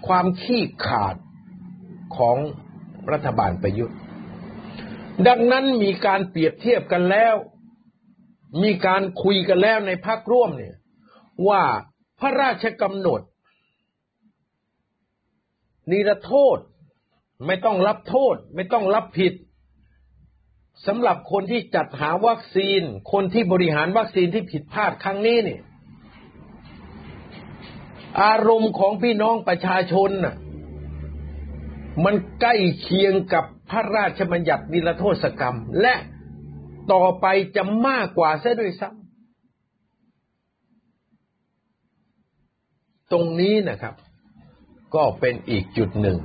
[0.07, 1.15] ความขี้ขาด
[2.17, 2.37] ของ
[3.11, 3.97] รัฐบาลประยุทธ์
[5.27, 7.35] ดังนั้นมีการเปรียบเทียบกันแล้ว
[8.63, 10.75] มีการคุยกันแล้วในพักร่วมเนี่ย
[11.47, 11.63] ว่า
[12.19, 13.21] พระราชกำหนด
[15.91, 16.57] นิรโทษ
[17.45, 19.33] ไม่ต้องรับโทษ ไม่ต้องรับผิด
[20.87, 25.61] สำหรับคนที่จัดหาวัคซีน คนที่บริหารวัคซีนที่ผิดพลาดครั้งนี้เนี่ย
[28.23, 30.35] อารมณ์ของพี่น้องประชาชนน่ะ
[32.05, 35.95] มันใกล้เคียงกับพระราชบัญญัตินิรโทษกรรม และ
[36.93, 37.25] ต่อไป
[37.55, 38.99] จะมากกว่าเสียด้วยซ้ำ
[43.11, 43.95] ตรงนี้นะครับ
[44.95, 46.17] ก็เป็นอีกจุดหนึ่ง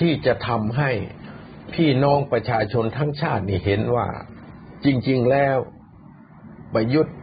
[0.00, 0.90] ที่จะทำให้
[1.74, 4.08] พี่น้องประชาชนทั้งชาตินี่เห็นว่า
[4.84, 5.56] จริง ๆแล้ว
[6.74, 7.16] ประยุทธ์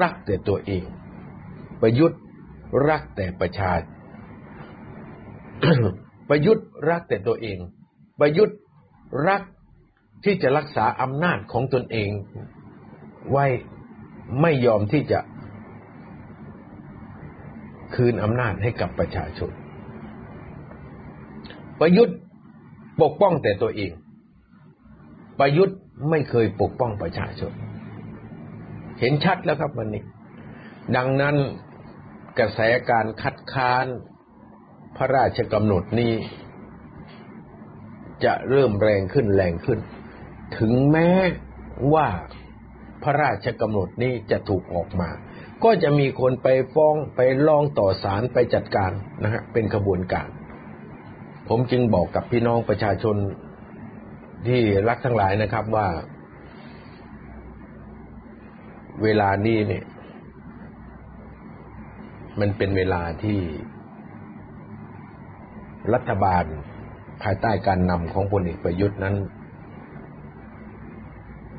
[0.00, 0.84] รักแต่ตัวเอง
[1.82, 2.20] ประยุทธ์
[2.88, 3.84] รักแต่ประชาชน
[6.28, 7.58] ประยุทธ์รักแต่ตัวเอง
[8.20, 8.58] ประยุทธ์
[9.28, 9.42] รัก
[10.24, 12.10] ที่จะรักษาอำนาจของตนเอง
[13.30, 13.46] ไว้
[14.40, 15.20] ไม่ยอมที่จะ
[17.94, 19.50] คืนอำนาจให้กับประชาชน
[21.80, 22.18] ประยุทธ์
[23.02, 23.92] ปกป้องแต่ตัวเอง
[25.38, 25.78] ประยุทธ์
[26.10, 27.52] ไม่เคยปกป้องประชาชน
[29.00, 30.04] เห็นชัดแล้วครับวันนี้
[30.96, 31.36] ดังนั้น
[32.38, 33.86] กระแสการคัดค้าน
[34.96, 36.12] พระราชกำหนดนี้
[38.24, 39.78] จะเริ่มแรงขึ้นแรงขึ้น
[40.58, 41.10] ถึงแม้
[41.94, 42.08] ว่า
[43.02, 45.10] พระราชกำหนดนี้จะถูกออกมา
[45.64, 48.92] ก็จะมีคนไปฟ้องไปร้องต่อศาลไปจัดการ
[49.22, 50.28] นะฮะเป็นขบวนการ
[51.52, 53.16] ผมจึงบอกกับพี่น้องประชาชน
[54.46, 55.86] ที่รักทั้งหลายนะครับว่า
[59.02, 59.84] เวลานี้เนี่ย
[62.40, 63.40] มันเป็นเวลาที่
[65.94, 66.44] รัฐบาล
[67.22, 69.14] ภายใต้การนำของพลเอกประยุทธ์นั้น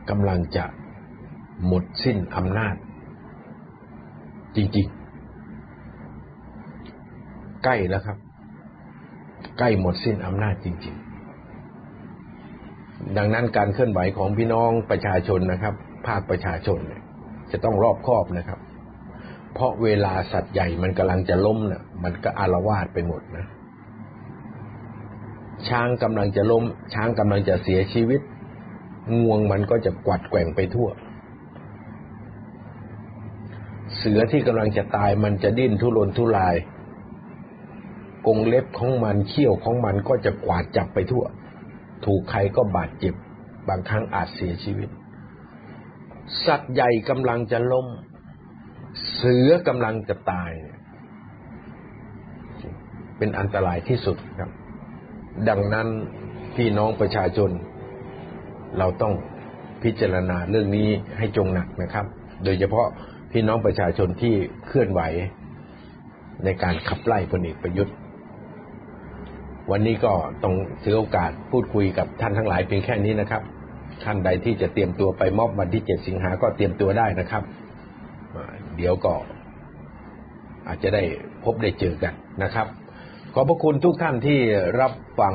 [0.10, 0.66] กำลังจะ
[1.66, 2.76] หมดสิ้นอำนาจ
[4.56, 8.18] จริงๆ ใกล้แล้วครับ
[9.58, 11.12] ใกล้หมดสิ้นอำนาจจริง ๆ
[13.18, 15.74] ดังนั้นการเคลื่อนไหวของพี่น้องประชาชนนะครับ
[16.08, 17.02] ภาคประชาชนเนี่ย
[17.52, 18.60] จะต้องรอบคอบนะครับ
[19.54, 23.46] เพราะเวลาสัตว์ใหญ่มันกำลังจะล้มเนะ่ะ มันก็อารวาสไปหมดนะ
[25.68, 28.22] ช้างกำลังจะล้ม ช้างกำลังจะเสียชีวิต
[29.22, 30.90] งวงมันก็จะกวัดแกว่งไปทั่ว
[33.98, 36.56] เสือที่กำลังจะตายมันจะดิ้นทุรนทุราย
[38.28, 41.24] กงเล็บของมันเขี้ยวของมันก็จะกวาดจับไปทั่ว
[42.06, 43.14] ถูกใครก็บาดเจ็บ
[43.70, 44.90] บางครั้งอาจเสียชีวิต
[46.46, 47.88] สัตว์ใหญ่กำลังจะล้ม
[49.14, 50.52] เสือกำลังจะตาย
[53.18, 54.52] เป็นอันตรายที่สุดครับ
[55.50, 55.88] ดังนั้น
[56.56, 57.50] พี่น้องประชาชน
[58.78, 59.14] เราต้อง
[59.84, 62.06] พิจารณาเรื่องนี้ให้จงหนักนะครับ
[62.44, 62.88] โดยเฉพาะ
[63.32, 64.34] พี่น้องประชาชนที่
[64.68, 65.02] เคลื่อนไหว
[66.44, 67.96] ในการขับไล่พลเอกประยุทธ์
[69.72, 70.14] วันนี้ก็
[70.44, 73.42] ต้องถือโอกาสพูดคุยกับท่านทั้งหลายเพียงแค่นี้นะครับ
[74.04, 77.44] ท่านใดที่จะเตรียมตัวไปมอบวันที่เจ็ดสิงหาก็เตรียมตัวได้นะครับ
[78.78, 79.14] เดี๋ยวก็
[80.68, 81.04] อาจจะได้
[81.44, 82.14] พบได้เจอกัน
[82.44, 82.68] นะครับ
[83.34, 84.40] ขอบพระคุณทุกท่านที่
[84.82, 85.34] รับฟัง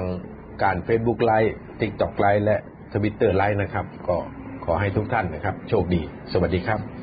[0.62, 2.56] การ Facebook ไลฟ์ TikTok ไลฟ์และ
[2.94, 4.16] ทวิตเตอร์ไลฟ์นะครับ ก็
[4.64, 6.95] ขอให้ทุกท่านนะครับ โชคดี สวัสดีครับ